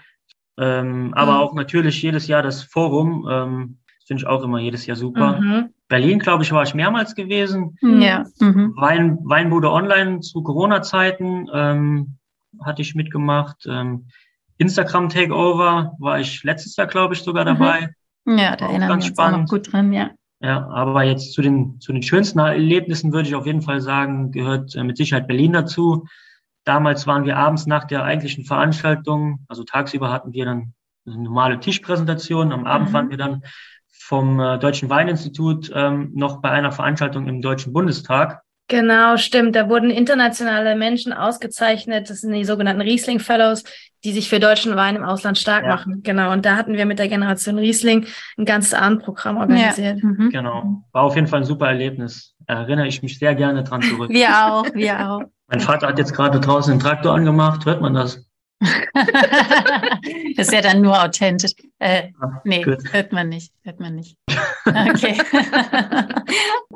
Ähm, 0.57 1.13
aber 1.13 1.33
mhm. 1.33 1.37
auch 1.37 1.53
natürlich 1.53 2.01
jedes 2.01 2.27
Jahr 2.27 2.43
das 2.43 2.63
Forum. 2.63 3.27
Ähm, 3.31 3.77
Finde 4.05 4.23
ich 4.23 4.27
auch 4.27 4.43
immer 4.43 4.59
jedes 4.59 4.85
Jahr 4.85 4.97
super. 4.97 5.39
Mhm. 5.39 5.73
Berlin, 5.87 6.19
glaube 6.19 6.43
ich, 6.43 6.51
war 6.51 6.63
ich 6.63 6.73
mehrmals 6.73 7.15
gewesen. 7.15 7.77
Mhm. 7.81 8.01
Ja. 8.01 8.25
Mhm. 8.39 8.73
Wein, 8.75 9.19
Weinbude 9.23 9.71
Online 9.71 10.19
zu 10.19 10.43
Corona-Zeiten 10.43 11.47
ähm, 11.53 12.17
hatte 12.63 12.81
ich 12.81 12.95
mitgemacht. 12.95 13.65
Ähm, 13.67 14.07
Instagram 14.57 15.09
Takeover 15.09 15.93
war 15.99 16.19
ich 16.19 16.43
letztes 16.43 16.75
Jahr, 16.75 16.87
glaube 16.87 17.13
ich, 17.13 17.21
sogar 17.21 17.43
mhm. 17.43 17.59
dabei. 17.59 17.93
Ja, 18.25 18.55
da 18.55 18.67
erinnere 18.67 18.97
ich 18.99 19.09
mich 19.09 19.19
auch 19.19 19.31
noch 19.31 19.45
gut 19.45 19.71
dran, 19.71 19.93
ja. 19.93 20.11
Ja, 20.39 20.67
aber 20.67 21.03
jetzt 21.03 21.33
zu 21.33 21.41
den, 21.41 21.79
zu 21.79 21.91
den 21.91 22.03
schönsten 22.03 22.39
Erlebnissen 22.39 23.11
würde 23.11 23.27
ich 23.27 23.35
auf 23.35 23.47
jeden 23.47 23.61
Fall 23.61 23.81
sagen, 23.81 24.31
gehört 24.31 24.75
äh, 24.75 24.83
mit 24.83 24.97
Sicherheit 24.97 25.27
Berlin 25.27 25.53
dazu. 25.53 26.05
Damals 26.63 27.07
waren 27.07 27.25
wir 27.25 27.37
abends 27.37 27.65
nach 27.65 27.85
der 27.85 28.03
eigentlichen 28.03 28.43
Veranstaltung, 28.43 29.45
also 29.47 29.63
tagsüber 29.63 30.11
hatten 30.11 30.33
wir 30.33 30.45
dann 30.45 30.73
eine 31.07 31.17
normale 31.23 31.59
Tischpräsentation, 31.59 32.51
am 32.51 32.67
Abend 32.67 32.89
mhm. 32.89 32.93
waren 32.93 33.09
wir 33.09 33.17
dann 33.17 33.41
vom 34.07 34.39
äh, 34.39 34.57
Deutschen 34.57 34.89
Weininstitut 34.89 35.69
ähm, 35.75 36.11
noch 36.15 36.41
bei 36.41 36.49
einer 36.49 36.71
Veranstaltung 36.71 37.27
im 37.27 37.41
Deutschen 37.41 37.73
Bundestag. 37.73 38.41
Genau, 38.69 39.17
stimmt. 39.17 39.55
Da 39.55 39.69
wurden 39.69 39.89
internationale 39.89 40.75
Menschen 40.75 41.11
ausgezeichnet. 41.11 42.09
Das 42.09 42.21
sind 42.21 42.33
die 42.33 42.45
sogenannten 42.45 42.81
Riesling 42.81 43.19
Fellows, 43.19 43.63
die 44.03 44.11
sich 44.11 44.29
für 44.29 44.39
deutschen 44.39 44.75
Wein 44.75 44.95
im 44.95 45.03
Ausland 45.03 45.37
stark 45.37 45.63
ja. 45.63 45.69
machen. 45.69 46.03
Genau. 46.03 46.31
Und 46.31 46.45
da 46.45 46.55
hatten 46.55 46.73
wir 46.73 46.85
mit 46.85 46.99
der 46.99 47.09
Generation 47.09 47.57
Riesling 47.57 48.05
ein 48.37 48.45
ganzes 48.45 48.73
Abendprogramm 48.73 49.37
organisiert. 49.37 49.99
Ja. 50.01 50.05
Mhm. 50.07 50.29
Genau. 50.29 50.83
War 50.93 51.03
auf 51.03 51.15
jeden 51.15 51.27
Fall 51.27 51.41
ein 51.41 51.45
super 51.45 51.67
Erlebnis. 51.67 52.33
erinnere 52.45 52.87
ich 52.87 53.01
mich 53.01 53.19
sehr 53.19 53.35
gerne 53.35 53.63
dran 53.63 53.81
zurück. 53.81 54.09
wir 54.09 54.29
auch, 54.29 54.65
wir 54.73 55.09
auch. 55.09 55.21
Mein 55.47 55.61
Vater 55.61 55.87
hat 55.87 55.97
jetzt 55.97 56.13
gerade 56.13 56.39
draußen 56.39 56.73
den 56.73 56.79
Traktor 56.79 57.13
angemacht. 57.13 57.65
Hört 57.65 57.81
man 57.81 57.93
das? 57.93 58.26
Das 58.59 60.47
ist 60.47 60.53
ja 60.53 60.61
dann 60.61 60.81
nur 60.81 61.01
authentisch. 61.01 61.51
Äh, 61.79 62.09
nee, 62.43 62.63
Gut. 62.63 62.79
hört 62.91 63.11
man 63.11 63.29
nicht. 63.29 63.53
Hört 63.63 63.79
man 63.79 63.95
nicht. 63.95 64.17
Okay. 64.67 65.17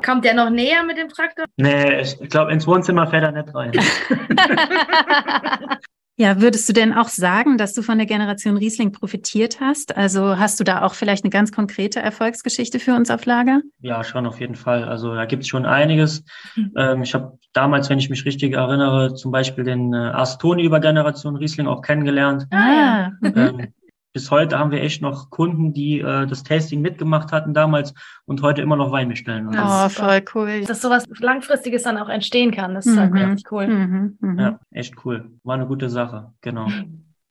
Kommt 0.02 0.24
der 0.24 0.32
noch 0.32 0.48
näher 0.48 0.82
mit 0.82 0.96
dem 0.96 1.10
Traktor? 1.10 1.44
Nee, 1.58 2.00
ich 2.00 2.30
glaube, 2.30 2.50
ins 2.50 2.66
Wohnzimmer 2.66 3.06
fährt 3.06 3.24
er 3.24 3.32
nicht 3.32 3.54
rein. 3.54 3.72
Ja, 6.22 6.40
würdest 6.40 6.68
du 6.68 6.72
denn 6.72 6.92
auch 6.92 7.08
sagen, 7.08 7.58
dass 7.58 7.74
du 7.74 7.82
von 7.82 7.98
der 7.98 8.06
Generation 8.06 8.56
Riesling 8.56 8.92
profitiert 8.92 9.58
hast? 9.58 9.96
Also 9.96 10.38
hast 10.38 10.60
du 10.60 10.62
da 10.62 10.82
auch 10.82 10.94
vielleicht 10.94 11.24
eine 11.24 11.30
ganz 11.30 11.50
konkrete 11.50 11.98
Erfolgsgeschichte 11.98 12.78
für 12.78 12.94
uns 12.94 13.10
auf 13.10 13.26
Lager? 13.26 13.60
Ja, 13.80 14.04
schon 14.04 14.24
auf 14.24 14.38
jeden 14.38 14.54
Fall. 14.54 14.84
Also 14.84 15.16
da 15.16 15.24
gibt 15.24 15.42
es 15.42 15.48
schon 15.48 15.66
einiges. 15.66 16.22
Mhm. 16.54 16.72
Ähm, 16.76 17.02
ich 17.02 17.14
habe 17.14 17.40
damals, 17.52 17.90
wenn 17.90 17.98
ich 17.98 18.08
mich 18.08 18.24
richtig 18.24 18.52
erinnere, 18.52 19.16
zum 19.16 19.32
Beispiel 19.32 19.64
den 19.64 19.92
äh, 19.92 19.96
Astoni 19.96 20.62
über 20.62 20.78
Generation 20.78 21.34
Riesling 21.34 21.66
auch 21.66 21.82
kennengelernt. 21.82 22.46
Ah, 22.52 23.10
mhm. 23.20 23.32
ähm, 23.34 23.72
bis 24.12 24.30
heute 24.30 24.58
haben 24.58 24.70
wir 24.70 24.82
echt 24.82 25.02
noch 25.02 25.30
Kunden, 25.30 25.72
die 25.72 26.00
äh, 26.00 26.26
das 26.26 26.42
Tasting 26.42 26.80
mitgemacht 26.80 27.32
hatten 27.32 27.54
damals 27.54 27.94
und 28.26 28.42
heute 28.42 28.62
immer 28.62 28.76
noch 28.76 28.92
Wein 28.92 29.08
bestellen. 29.08 29.48
Oh, 29.58 29.88
voll 29.88 30.22
cool. 30.34 30.64
Dass 30.64 30.82
sowas 30.82 31.06
Langfristiges 31.18 31.82
dann 31.82 31.98
auch 31.98 32.08
entstehen 32.08 32.50
kann, 32.50 32.74
das 32.74 32.86
ist 32.86 32.98
halt 32.98 33.12
mhm. 33.12 33.18
halt 33.18 33.28
richtig 33.30 33.52
cool. 33.52 33.66
Mhm. 33.66 34.18
Mhm. 34.20 34.38
Ja, 34.38 34.60
echt 34.70 34.94
cool. 35.04 35.30
War 35.44 35.54
eine 35.54 35.66
gute 35.66 35.88
Sache, 35.88 36.32
genau. 36.40 36.68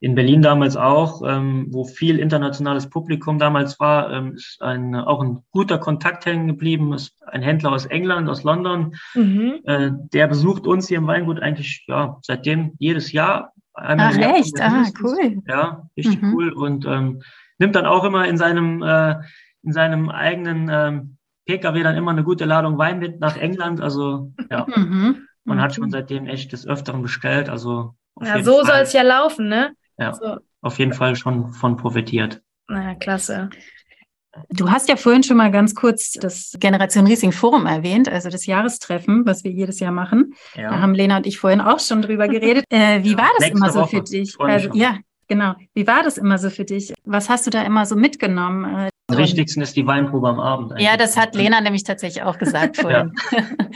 In 0.04 0.16
Berlin 0.16 0.42
damals 0.42 0.78
auch, 0.78 1.22
ähm, 1.24 1.68
wo 1.70 1.84
viel 1.84 2.18
internationales 2.18 2.90
Publikum 2.90 3.38
damals 3.38 3.80
war, 3.80 4.12
ähm, 4.12 4.34
ist 4.34 4.60
ein, 4.60 4.96
auch 4.96 5.22
ein 5.22 5.44
guter 5.52 5.78
Kontakt 5.78 6.26
hängen 6.26 6.48
geblieben. 6.48 6.92
Ist 6.94 7.22
ein 7.28 7.44
Händler 7.44 7.72
aus 7.72 7.86
England, 7.86 8.28
aus 8.28 8.44
London. 8.44 8.96
Mhm. 9.14 9.60
Äh, 9.64 9.92
der 10.12 10.26
besucht 10.26 10.66
uns 10.66 10.88
hier 10.88 10.98
im 10.98 11.06
Weingut 11.06 11.40
eigentlich 11.40 11.86
ja, 11.88 12.18
seitdem 12.24 12.72
jedes 12.80 13.12
Jahr 13.12 13.54
Einmal 13.74 14.14
Ach 14.14 14.36
echt? 14.38 14.60
Ah, 14.62 14.86
cool. 15.02 15.42
Ja, 15.48 15.88
richtig 15.96 16.22
mhm. 16.22 16.34
cool. 16.34 16.52
Und 16.52 16.86
ähm, 16.86 17.22
nimmt 17.58 17.76
dann 17.76 17.86
auch 17.86 18.04
immer 18.04 18.28
in 18.28 18.38
seinem, 18.38 18.84
äh, 18.84 19.16
in 19.64 19.72
seinem 19.72 20.10
eigenen 20.10 20.70
ähm, 20.70 21.18
Pkw 21.46 21.84
dann 21.84 21.96
immer 21.96 22.12
eine 22.12 22.24
gute 22.24 22.46
Ladung 22.46 22.78
Wein 22.78 23.00
mit 23.00 23.20
nach 23.20 23.38
England. 23.38 23.82
Also 23.82 24.34
ja, 24.50 24.66
mhm. 24.68 25.28
man 25.44 25.58
mhm. 25.58 25.62
hat 25.62 25.76
schon 25.76 25.90
seitdem 25.90 26.28
echt 26.28 26.52
des 26.52 26.68
Öfteren 26.68 27.02
bestellt. 27.02 27.50
Also 27.50 27.96
ja, 28.20 28.44
so 28.44 28.64
soll 28.64 28.80
es 28.82 28.94
ja 28.94 29.02
laufen, 29.04 29.48
ne? 29.48 29.74
Ja, 29.98 30.14
so. 30.14 30.38
auf 30.62 30.80
jeden 30.80 30.94
Fall 30.94 31.16
schon 31.16 31.50
von 31.50 31.78
profitiert. 31.78 32.42
Na, 32.68 32.96
klasse. 32.96 33.50
Du 34.50 34.70
hast 34.72 34.88
ja 34.88 34.96
vorhin 34.96 35.24
schon 35.24 35.38
mal 35.38 35.52
ganz 35.52 35.76
kurz 35.76 36.14
das 36.14 36.56
Generation 36.60 37.06
Riesing 37.06 37.32
Forum 37.34 37.66
erwähnt, 37.66 38.08
also 38.08 38.30
das 38.30 38.46
Jahrestreffen, 38.46 39.26
was 39.26 39.44
wir 39.44 39.52
jedes 39.52 39.80
Jahr 39.80 39.92
machen. 39.92 40.34
Ja. 40.56 40.70
Da 40.70 40.80
haben 40.80 40.94
Lena 40.94 41.18
und 41.18 41.28
ich 41.28 41.38
vorhin 41.38 41.60
auch 41.60 41.80
schon 41.80 42.02
drüber 42.02 42.28
geredet. 42.28 42.64
Äh, 42.72 43.04
wie 43.04 43.18
war 43.18 43.30
das 43.38 43.48
Nächste 43.48 43.58
immer 43.58 43.70
so 43.70 43.82
Woche. 43.82 43.98
für 43.98 44.04
dich? 44.04 44.40
Also, 44.40 44.70
ja, 44.74 44.98
genau. 45.28 45.56
Wie 45.74 45.86
war 45.88 46.04
das 46.04 46.18
immer 46.18 46.38
so 46.38 46.50
für 46.50 46.64
dich? 46.64 46.94
Was 47.04 47.28
hast 47.28 47.46
du 47.46 47.52
da 47.52 47.64
immer 47.64 47.86
so 47.86 47.96
mitgenommen? 47.98 48.64
Äh, 48.86 48.90
am 49.10 49.18
wichtigsten 49.18 49.62
ist 49.62 49.76
die 49.76 49.86
Weinprobe 49.86 50.30
am 50.30 50.40
Abend. 50.40 50.72
Eigentlich. 50.72 50.88
Ja, 50.88 50.96
das 50.96 51.18
hat 51.18 51.36
Lena 51.36 51.60
nämlich 51.60 51.84
tatsächlich 51.84 52.24
auch 52.24 52.38
gesagt 52.38 52.78
vorhin. 52.82 53.12
ja. 53.32 53.40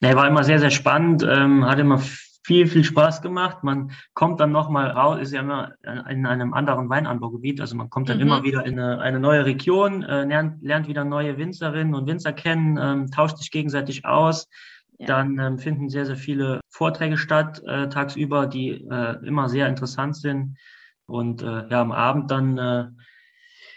Nee, 0.00 0.14
war 0.14 0.28
immer 0.28 0.44
sehr, 0.44 0.58
sehr 0.58 0.70
spannend, 0.70 1.26
ähm, 1.26 1.64
hat 1.64 1.78
immer 1.78 2.02
viel, 2.46 2.68
viel 2.68 2.84
Spaß 2.84 3.22
gemacht. 3.22 3.64
Man 3.64 3.90
kommt 4.14 4.38
dann 4.38 4.52
nochmal 4.52 4.92
raus, 4.92 5.18
ist 5.20 5.32
ja 5.32 5.40
immer 5.40 5.72
in 6.08 6.26
einem 6.26 6.54
anderen 6.54 6.88
Weinanbaugebiet, 6.88 7.60
also 7.60 7.74
man 7.74 7.90
kommt 7.90 8.08
dann 8.08 8.18
mhm. 8.18 8.22
immer 8.22 8.44
wieder 8.44 8.64
in 8.64 8.78
eine, 8.78 9.00
eine 9.00 9.18
neue 9.18 9.44
Region, 9.44 10.04
äh, 10.04 10.24
lernt, 10.24 10.62
lernt 10.62 10.86
wieder 10.86 11.04
neue 11.04 11.38
Winzerinnen 11.38 11.92
und 11.96 12.06
Winzer 12.06 12.32
kennen, 12.32 12.78
ähm, 12.80 13.10
tauscht 13.10 13.38
sich 13.38 13.50
gegenseitig 13.50 14.04
aus. 14.04 14.48
Ja. 14.98 15.06
Dann 15.06 15.40
ähm, 15.40 15.58
finden 15.58 15.88
sehr, 15.88 16.06
sehr 16.06 16.14
viele 16.14 16.60
Vorträge 16.70 17.18
statt 17.18 17.60
äh, 17.66 17.88
tagsüber, 17.88 18.46
die 18.46 18.70
äh, 18.88 19.26
immer 19.26 19.48
sehr 19.48 19.66
interessant 19.66 20.16
sind. 20.16 20.56
Und 21.06 21.42
äh, 21.42 21.68
ja, 21.68 21.80
am 21.80 21.90
Abend 21.90 22.30
dann 22.30 22.58
äh, 22.58 22.84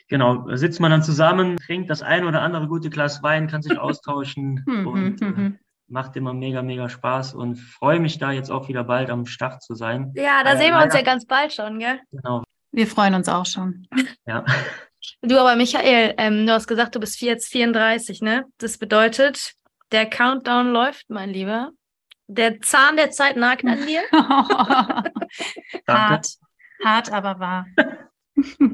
genau, 0.10 0.46
sitzt 0.56 0.80
man 0.80 0.92
dann 0.92 1.02
zusammen, 1.02 1.58
trinkt 1.58 1.90
das 1.90 2.04
ein 2.04 2.24
oder 2.24 2.44
andere 2.44 2.68
gute 2.68 2.92
Glas 2.92 3.24
Wein, 3.24 3.48
kann 3.48 3.64
sich 3.64 3.80
austauschen 3.80 4.64
mhm, 4.68 4.88
und 4.88 5.22
äh, 5.24 5.26
mhm 5.26 5.60
macht 5.90 6.16
immer 6.16 6.34
mega, 6.34 6.62
mega 6.62 6.90
Spaß 6.90 7.34
und 7.34 7.58
freue 7.58 8.00
mich 8.00 8.18
da 8.18 8.32
jetzt 8.32 8.50
auch 8.50 8.68
wieder 8.68 8.84
bald 8.84 9.10
am 9.10 9.26
Start 9.26 9.64
zu 9.64 9.76
sein. 9.76 10.12
Ja, 10.16 10.44
da 10.44 10.54
äh, 10.54 10.58
sehen 10.58 10.74
wir 10.74 10.84
uns 10.84 10.94
ja 10.94 11.02
ganz 11.02 11.26
bald 11.26 11.54
schon, 11.54 11.80
gell? 11.80 12.00
Genau. 12.12 12.44
Wir 12.72 12.88
freuen 12.88 13.16
uns 13.16 13.28
auch 13.28 13.46
schon. 13.46 13.88
Ja. 14.26 14.46
Du 15.22 15.40
aber, 15.40 15.56
Michael, 15.56 16.14
ähm, 16.18 16.46
du 16.46 16.54
hast 16.54 16.68
gesagt, 16.68 16.96
du 16.96 17.00
bist 17.00 17.20
jetzt 17.22 17.52
34, 17.52 18.22
ne? 18.22 18.46
Das 18.58 18.78
bedeutet, 18.78 19.54
der 19.92 20.06
Countdown 20.06 20.72
läuft, 20.72 21.10
mein 21.10 21.30
Lieber. 21.30 21.72
Der 22.28 22.62
Zahn 22.62 22.96
der 22.96 23.10
Zeit 23.10 23.38
nagt 23.38 23.66
an 23.66 23.88
dir. 23.88 24.02
hart, 25.88 26.28
hart, 26.84 27.12
aber 27.12 27.40
wahr. 27.40 27.66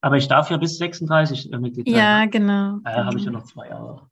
aber 0.00 0.16
ich 0.16 0.26
darf 0.26 0.50
ja 0.50 0.56
bis 0.56 0.78
36 0.78 1.52
äh, 1.52 1.58
Mitglied 1.58 1.88
sein. 1.88 1.96
Ja, 1.96 2.20
ne? 2.20 2.30
genau. 2.30 2.78
Daher 2.82 3.04
habe 3.06 3.18
ich 3.18 3.24
ja 3.24 3.30
noch 3.30 3.44
zwei 3.44 3.68
Jahre. 3.68 4.10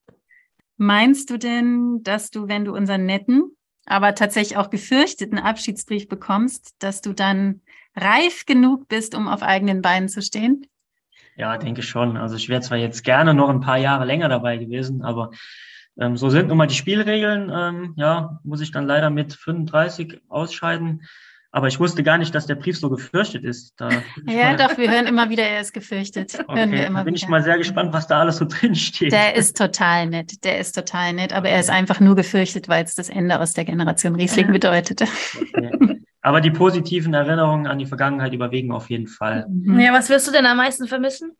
Meinst 0.76 1.30
du 1.30 1.38
denn, 1.38 2.02
dass 2.02 2.30
du, 2.30 2.48
wenn 2.48 2.64
du 2.64 2.74
unseren 2.74 3.06
netten, 3.06 3.56
aber 3.86 4.14
tatsächlich 4.14 4.56
auch 4.56 4.70
gefürchteten 4.70 5.38
Abschiedsbrief 5.38 6.08
bekommst, 6.08 6.74
dass 6.78 7.00
du 7.00 7.12
dann 7.12 7.60
reif 7.94 8.44
genug 8.46 8.88
bist, 8.88 9.14
um 9.14 9.28
auf 9.28 9.42
eigenen 9.42 9.82
Beinen 9.82 10.08
zu 10.08 10.22
stehen? 10.22 10.66
Ja, 11.36 11.58
denke 11.58 11.82
schon. 11.82 12.16
Also 12.16 12.36
ich 12.36 12.48
wäre 12.48 12.60
zwar 12.60 12.78
jetzt 12.78 13.04
gerne 13.04 13.34
noch 13.34 13.48
ein 13.48 13.60
paar 13.60 13.78
Jahre 13.78 14.04
länger 14.04 14.28
dabei 14.28 14.56
gewesen, 14.56 15.02
aber 15.02 15.30
ähm, 15.98 16.16
so 16.16 16.28
sind 16.30 16.48
nun 16.48 16.56
mal 16.56 16.66
die 16.66 16.74
Spielregeln. 16.74 17.50
Ähm, 17.54 17.94
ja, 17.96 18.40
muss 18.44 18.60
ich 18.60 18.70
dann 18.70 18.86
leider 18.86 19.10
mit 19.10 19.32
35 19.32 20.20
ausscheiden. 20.28 21.02
Aber 21.54 21.68
ich 21.68 21.78
wusste 21.78 22.02
gar 22.02 22.18
nicht, 22.18 22.34
dass 22.34 22.46
der 22.46 22.56
Brief 22.56 22.76
so 22.80 22.90
gefürchtet 22.90 23.44
ist. 23.44 23.74
ja, 23.78 23.88
mal... 24.26 24.56
doch, 24.56 24.76
wir 24.76 24.90
hören 24.90 25.06
immer 25.06 25.30
wieder, 25.30 25.44
er 25.44 25.60
ist 25.60 25.72
gefürchtet. 25.72 26.36
Okay, 26.48 26.52
hören 26.58 26.72
wir 26.72 26.84
immer 26.84 26.98
da 26.98 27.04
bin 27.04 27.14
wieder. 27.14 27.24
ich 27.24 27.28
mal 27.28 27.44
sehr 27.44 27.56
gespannt, 27.58 27.92
was 27.92 28.08
da 28.08 28.18
alles 28.18 28.38
so 28.38 28.44
drin 28.44 28.74
steht. 28.74 29.12
Der 29.12 29.36
ist 29.36 29.56
total 29.56 30.06
nett, 30.08 30.42
der 30.42 30.58
ist 30.58 30.72
total 30.72 31.12
nett, 31.12 31.32
aber 31.32 31.50
er 31.50 31.60
ist 31.60 31.70
einfach 31.70 32.00
nur 32.00 32.16
gefürchtet, 32.16 32.68
weil 32.68 32.82
es 32.82 32.96
das 32.96 33.08
Ende 33.08 33.38
aus 33.38 33.52
der 33.52 33.64
Generation 33.64 34.16
Riesling 34.16 34.46
ja. 34.46 34.52
bedeutete. 34.52 35.06
Okay. 35.38 36.00
Aber 36.22 36.40
die 36.40 36.50
positiven 36.50 37.14
Erinnerungen 37.14 37.68
an 37.68 37.78
die 37.78 37.86
Vergangenheit 37.86 38.32
überwiegen 38.32 38.72
auf 38.72 38.90
jeden 38.90 39.06
Fall. 39.06 39.46
Ja, 39.62 39.92
was 39.92 40.08
wirst 40.08 40.26
du 40.26 40.32
denn 40.32 40.46
am 40.46 40.56
meisten 40.56 40.88
vermissen? 40.88 41.36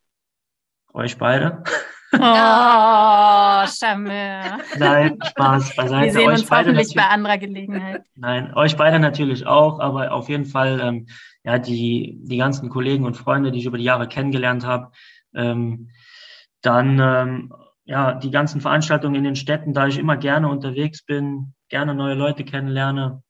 Euch 0.92 1.18
beide. 1.18 1.64
Oh, 2.20 3.66
Charmeur. 3.66 4.58
Nein, 4.78 5.18
Spaß 5.22 5.76
beiseite. 5.76 6.04
Wir 6.06 6.12
sehen 6.12 6.28
euch 6.28 6.40
uns 6.40 6.50
hoffentlich 6.50 6.94
bei 6.94 7.06
anderer 7.06 7.38
Gelegenheit. 7.38 8.04
Nein, 8.16 8.54
euch 8.54 8.76
beide 8.76 8.98
natürlich 8.98 9.46
auch, 9.46 9.80
aber 9.80 10.12
auf 10.12 10.28
jeden 10.28 10.46
Fall 10.46 10.80
ähm, 10.80 11.06
ja 11.44 11.58
die 11.58 12.18
die 12.22 12.36
ganzen 12.36 12.68
Kollegen 12.68 13.04
und 13.04 13.16
Freunde, 13.16 13.52
die 13.52 13.58
ich 13.58 13.66
über 13.66 13.78
die 13.78 13.84
Jahre 13.84 14.08
kennengelernt 14.08 14.64
habe. 14.64 14.92
Ähm, 15.34 15.90
dann 16.62 16.98
ähm, 17.00 17.54
ja 17.84 18.14
die 18.14 18.30
ganzen 18.30 18.60
Veranstaltungen 18.60 19.16
in 19.16 19.24
den 19.24 19.36
Städten, 19.36 19.72
da 19.72 19.86
ich 19.86 19.98
immer 19.98 20.16
gerne 20.16 20.48
unterwegs 20.48 21.04
bin, 21.04 21.54
gerne 21.68 21.94
neue 21.94 22.14
Leute 22.14 22.44
kennenlerne. 22.44 23.22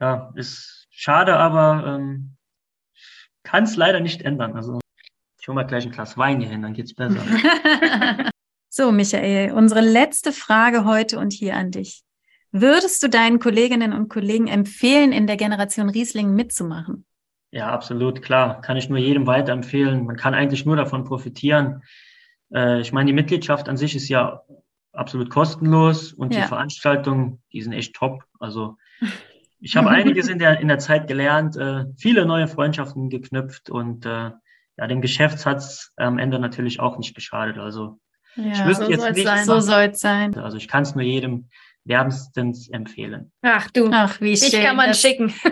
ja, 0.00 0.32
ist 0.34 0.88
schade, 0.90 1.36
aber 1.36 1.84
ähm, 1.86 2.36
kann 3.44 3.64
es 3.64 3.76
leider 3.76 4.00
nicht 4.00 4.22
ändern. 4.22 4.56
Also 4.56 4.81
ich 5.42 5.48
hole 5.48 5.56
mal 5.56 5.64
gleich 5.64 5.84
ein 5.84 5.90
Glas 5.90 6.16
Wein 6.16 6.38
hier 6.38 6.50
hin, 6.50 6.62
dann 6.62 6.72
geht's 6.72 6.94
besser. 6.94 7.20
so, 8.68 8.92
Michael, 8.92 9.50
unsere 9.50 9.80
letzte 9.80 10.30
Frage 10.30 10.84
heute 10.84 11.18
und 11.18 11.32
hier 11.32 11.56
an 11.56 11.72
dich. 11.72 12.04
Würdest 12.52 13.02
du 13.02 13.08
deinen 13.08 13.40
Kolleginnen 13.40 13.92
und 13.92 14.08
Kollegen 14.08 14.46
empfehlen, 14.46 15.10
in 15.10 15.26
der 15.26 15.36
Generation 15.36 15.88
Riesling 15.88 16.32
mitzumachen? 16.36 17.06
Ja, 17.50 17.72
absolut, 17.72 18.22
klar. 18.22 18.60
Kann 18.60 18.76
ich 18.76 18.88
nur 18.88 18.98
jedem 18.98 19.26
weiterempfehlen. 19.26 20.04
Man 20.04 20.14
kann 20.14 20.32
eigentlich 20.32 20.64
nur 20.64 20.76
davon 20.76 21.02
profitieren. 21.02 21.82
Äh, 22.54 22.80
ich 22.80 22.92
meine, 22.92 23.08
die 23.08 23.12
Mitgliedschaft 23.12 23.68
an 23.68 23.76
sich 23.76 23.96
ist 23.96 24.08
ja 24.08 24.42
absolut 24.92 25.28
kostenlos 25.28 26.12
und 26.12 26.32
ja. 26.32 26.42
die 26.42 26.46
Veranstaltungen, 26.46 27.42
die 27.52 27.62
sind 27.62 27.72
echt 27.72 27.96
top. 27.96 28.22
Also 28.38 28.76
ich 29.58 29.76
habe 29.76 29.90
einiges 29.90 30.28
in 30.28 30.38
der, 30.38 30.60
in 30.60 30.68
der 30.68 30.78
Zeit 30.78 31.08
gelernt, 31.08 31.56
äh, 31.56 31.86
viele 31.96 32.26
neue 32.26 32.46
Freundschaften 32.46 33.10
geknüpft 33.10 33.70
und 33.70 34.06
äh, 34.06 34.30
ja, 34.76 34.86
dem 34.86 35.00
Geschäft 35.00 35.44
hat 35.46 35.58
es 35.58 35.92
am 35.96 36.18
Ende 36.18 36.38
natürlich 36.38 36.80
auch 36.80 36.98
nicht 36.98 37.14
geschadet. 37.14 37.58
Also 37.58 37.98
ja, 38.36 38.52
ich 38.52 38.64
wüsste 38.64 38.86
so 38.86 38.90
jetzt 38.90 39.12
nicht. 39.14 39.26
Sein. 39.26 39.44
So 39.44 39.60
soll 39.60 39.90
es 39.92 40.00
sein. 40.00 40.36
Also 40.36 40.56
ich 40.56 40.68
kann 40.68 40.82
es 40.82 40.94
nur 40.94 41.04
jedem 41.04 41.48
wärmstens 41.84 42.70
empfehlen. 42.70 43.32
Ach 43.42 43.70
du, 43.70 43.90
Ach, 43.92 44.20
wie 44.20 44.36
schön. 44.36 44.48
Ich 44.48 44.60
kann 44.62 44.76
man 44.76 44.94
schicken. 44.94 45.34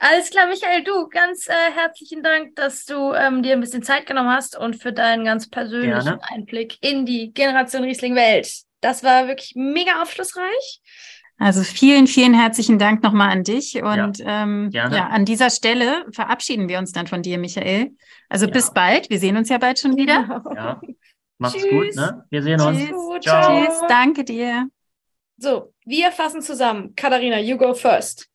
Alles 0.00 0.30
klar, 0.30 0.46
Michael, 0.46 0.84
du, 0.84 1.08
ganz 1.08 1.48
äh, 1.48 1.72
herzlichen 1.74 2.22
Dank, 2.22 2.54
dass 2.54 2.84
du 2.84 3.14
ähm, 3.14 3.42
dir 3.42 3.54
ein 3.54 3.60
bisschen 3.60 3.82
Zeit 3.82 4.06
genommen 4.06 4.30
hast 4.30 4.56
und 4.56 4.80
für 4.80 4.92
deinen 4.92 5.24
ganz 5.24 5.50
persönlichen 5.50 6.04
Gerne. 6.04 6.20
Einblick 6.22 6.78
in 6.80 7.04
die 7.04 7.32
Generation 7.32 7.82
Riesling-Welt. 7.82 8.48
Das 8.80 9.02
war 9.02 9.26
wirklich 9.26 9.54
mega 9.56 10.00
aufschlussreich. 10.00 10.80
Also 11.38 11.62
vielen, 11.62 12.08
vielen 12.08 12.34
herzlichen 12.34 12.78
Dank 12.78 13.02
nochmal 13.02 13.30
an 13.30 13.44
dich. 13.44 13.80
Und 13.80 14.18
ja, 14.18 14.42
ähm, 14.42 14.70
ja, 14.72 14.84
an 14.84 15.24
dieser 15.24 15.50
Stelle 15.50 16.04
verabschieden 16.12 16.68
wir 16.68 16.78
uns 16.78 16.92
dann 16.92 17.06
von 17.06 17.22
dir, 17.22 17.38
Michael. 17.38 17.92
Also 18.28 18.46
ja. 18.46 18.52
bis 18.52 18.72
bald. 18.72 19.08
Wir 19.08 19.20
sehen 19.20 19.36
uns 19.36 19.48
ja 19.48 19.58
bald 19.58 19.78
schon 19.78 19.96
wieder. 19.96 20.42
Ja. 20.54 20.80
Macht's 21.38 21.62
Tschüss. 21.62 21.70
gut, 21.70 21.94
ne? 21.94 22.24
Wir 22.30 22.42
sehen 22.42 22.60
uns. 22.60 22.78
Tschüss. 22.78 23.22
Ciao. 23.22 23.64
Tschüss. 23.64 23.80
Danke 23.88 24.24
dir. 24.24 24.68
So, 25.36 25.72
wir 25.86 26.10
fassen 26.10 26.42
zusammen. 26.42 26.94
Katharina, 26.96 27.38
you 27.38 27.56
go 27.56 27.72
first. 27.72 28.26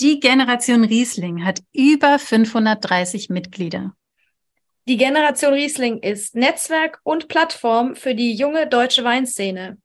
Die 0.00 0.18
Generation 0.18 0.84
Riesling 0.84 1.44
hat 1.44 1.62
über 1.72 2.18
530 2.18 3.30
Mitglieder. 3.30 3.94
Die 4.88 4.96
Generation 4.96 5.54
Riesling 5.54 5.98
ist 6.02 6.34
Netzwerk 6.34 7.00
und 7.04 7.28
Plattform 7.28 7.94
für 7.94 8.14
die 8.14 8.34
junge 8.34 8.66
deutsche 8.66 9.04
Weinszene. 9.04 9.78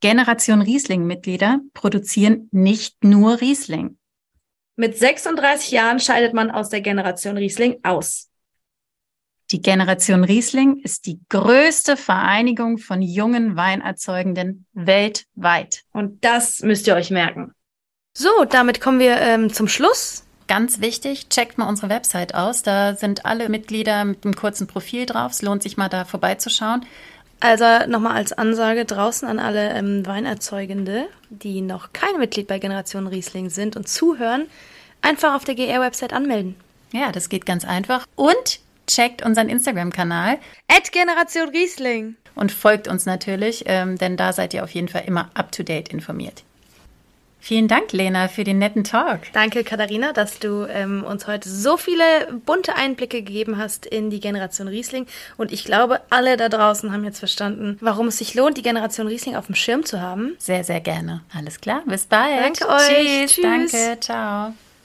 Generation 0.00 0.62
Riesling-Mitglieder 0.62 1.60
produzieren 1.72 2.48
nicht 2.52 3.02
nur 3.02 3.40
Riesling. 3.40 3.98
Mit 4.76 4.98
36 4.98 5.70
Jahren 5.70 6.00
scheidet 6.00 6.34
man 6.34 6.50
aus 6.50 6.68
der 6.68 6.82
Generation 6.82 7.36
Riesling 7.38 7.78
aus. 7.82 8.28
Die 9.52 9.62
Generation 9.62 10.24
Riesling 10.24 10.80
ist 10.82 11.06
die 11.06 11.20
größte 11.28 11.96
Vereinigung 11.96 12.78
von 12.78 13.00
jungen 13.00 13.56
Weinerzeugenden 13.56 14.66
weltweit. 14.72 15.84
Und 15.92 16.24
das 16.24 16.60
müsst 16.60 16.86
ihr 16.88 16.94
euch 16.94 17.10
merken. 17.10 17.52
So, 18.12 18.44
damit 18.44 18.80
kommen 18.80 18.98
wir 18.98 19.20
ähm, 19.20 19.52
zum 19.52 19.68
Schluss. 19.68 20.24
Ganz 20.48 20.80
wichtig, 20.80 21.28
checkt 21.28 21.58
mal 21.58 21.68
unsere 21.68 21.88
Website 21.88 22.34
aus. 22.34 22.62
Da 22.62 22.94
sind 22.96 23.24
alle 23.24 23.48
Mitglieder 23.48 24.04
mit 24.04 24.24
einem 24.24 24.34
kurzen 24.34 24.66
Profil 24.66 25.06
drauf. 25.06 25.32
Es 25.32 25.42
lohnt 25.42 25.62
sich 25.62 25.76
mal 25.76 25.88
da 25.88 26.04
vorbeizuschauen. 26.04 26.84
Also 27.40 27.64
nochmal 27.86 28.16
als 28.16 28.32
Ansage 28.32 28.84
draußen 28.84 29.28
an 29.28 29.38
alle 29.38 29.70
ähm, 29.74 30.06
Weinerzeugende, 30.06 31.06
die 31.28 31.60
noch 31.60 31.92
kein 31.92 32.18
Mitglied 32.18 32.46
bei 32.46 32.58
Generation 32.58 33.06
Riesling 33.06 33.50
sind 33.50 33.76
und 33.76 33.88
zuhören, 33.88 34.46
einfach 35.02 35.34
auf 35.34 35.44
der 35.44 35.54
GR-Website 35.54 36.12
anmelden. 36.12 36.56
Ja, 36.92 37.12
das 37.12 37.28
geht 37.28 37.44
ganz 37.44 37.64
einfach. 37.64 38.06
Und 38.16 38.60
checkt 38.86 39.24
unseren 39.24 39.48
Instagram-Kanal. 39.48 40.38
At 40.68 40.92
Generation 40.92 41.48
Riesling. 41.50 42.16
Und 42.34 42.52
folgt 42.52 42.88
uns 42.88 43.06
natürlich, 43.06 43.64
ähm, 43.66 43.96
denn 43.98 44.16
da 44.16 44.32
seid 44.32 44.54
ihr 44.54 44.62
auf 44.62 44.70
jeden 44.70 44.88
Fall 44.88 45.04
immer 45.06 45.30
up-to-date 45.34 45.88
informiert. 45.88 46.44
Vielen 47.46 47.68
Dank, 47.68 47.92
Lena, 47.92 48.26
für 48.26 48.42
den 48.42 48.58
netten 48.58 48.82
Talk. 48.82 49.20
Danke, 49.32 49.62
Katharina, 49.62 50.12
dass 50.12 50.40
du 50.40 50.66
ähm, 50.68 51.04
uns 51.04 51.28
heute 51.28 51.48
so 51.48 51.76
viele 51.76 52.02
bunte 52.44 52.74
Einblicke 52.74 53.22
gegeben 53.22 53.56
hast 53.56 53.86
in 53.86 54.10
die 54.10 54.18
Generation 54.18 54.66
Riesling. 54.66 55.06
Und 55.36 55.52
ich 55.52 55.64
glaube, 55.64 56.00
alle 56.10 56.36
da 56.36 56.48
draußen 56.48 56.90
haben 56.90 57.04
jetzt 57.04 57.20
verstanden, 57.20 57.78
warum 57.80 58.08
es 58.08 58.18
sich 58.18 58.34
lohnt, 58.34 58.56
die 58.56 58.62
Generation 58.62 59.06
Riesling 59.06 59.36
auf 59.36 59.46
dem 59.46 59.54
Schirm 59.54 59.84
zu 59.84 60.00
haben. 60.00 60.34
Sehr, 60.38 60.64
sehr 60.64 60.80
gerne. 60.80 61.22
Alles 61.32 61.60
klar. 61.60 61.84
Bis 61.86 62.06
bald. 62.06 62.36
Danke 62.36 62.68
euch. 62.68 63.26
Tschüss. 63.28 63.34
Tschüss. 63.34 63.44
Danke. 63.44 64.00
Ciao. 64.00 64.52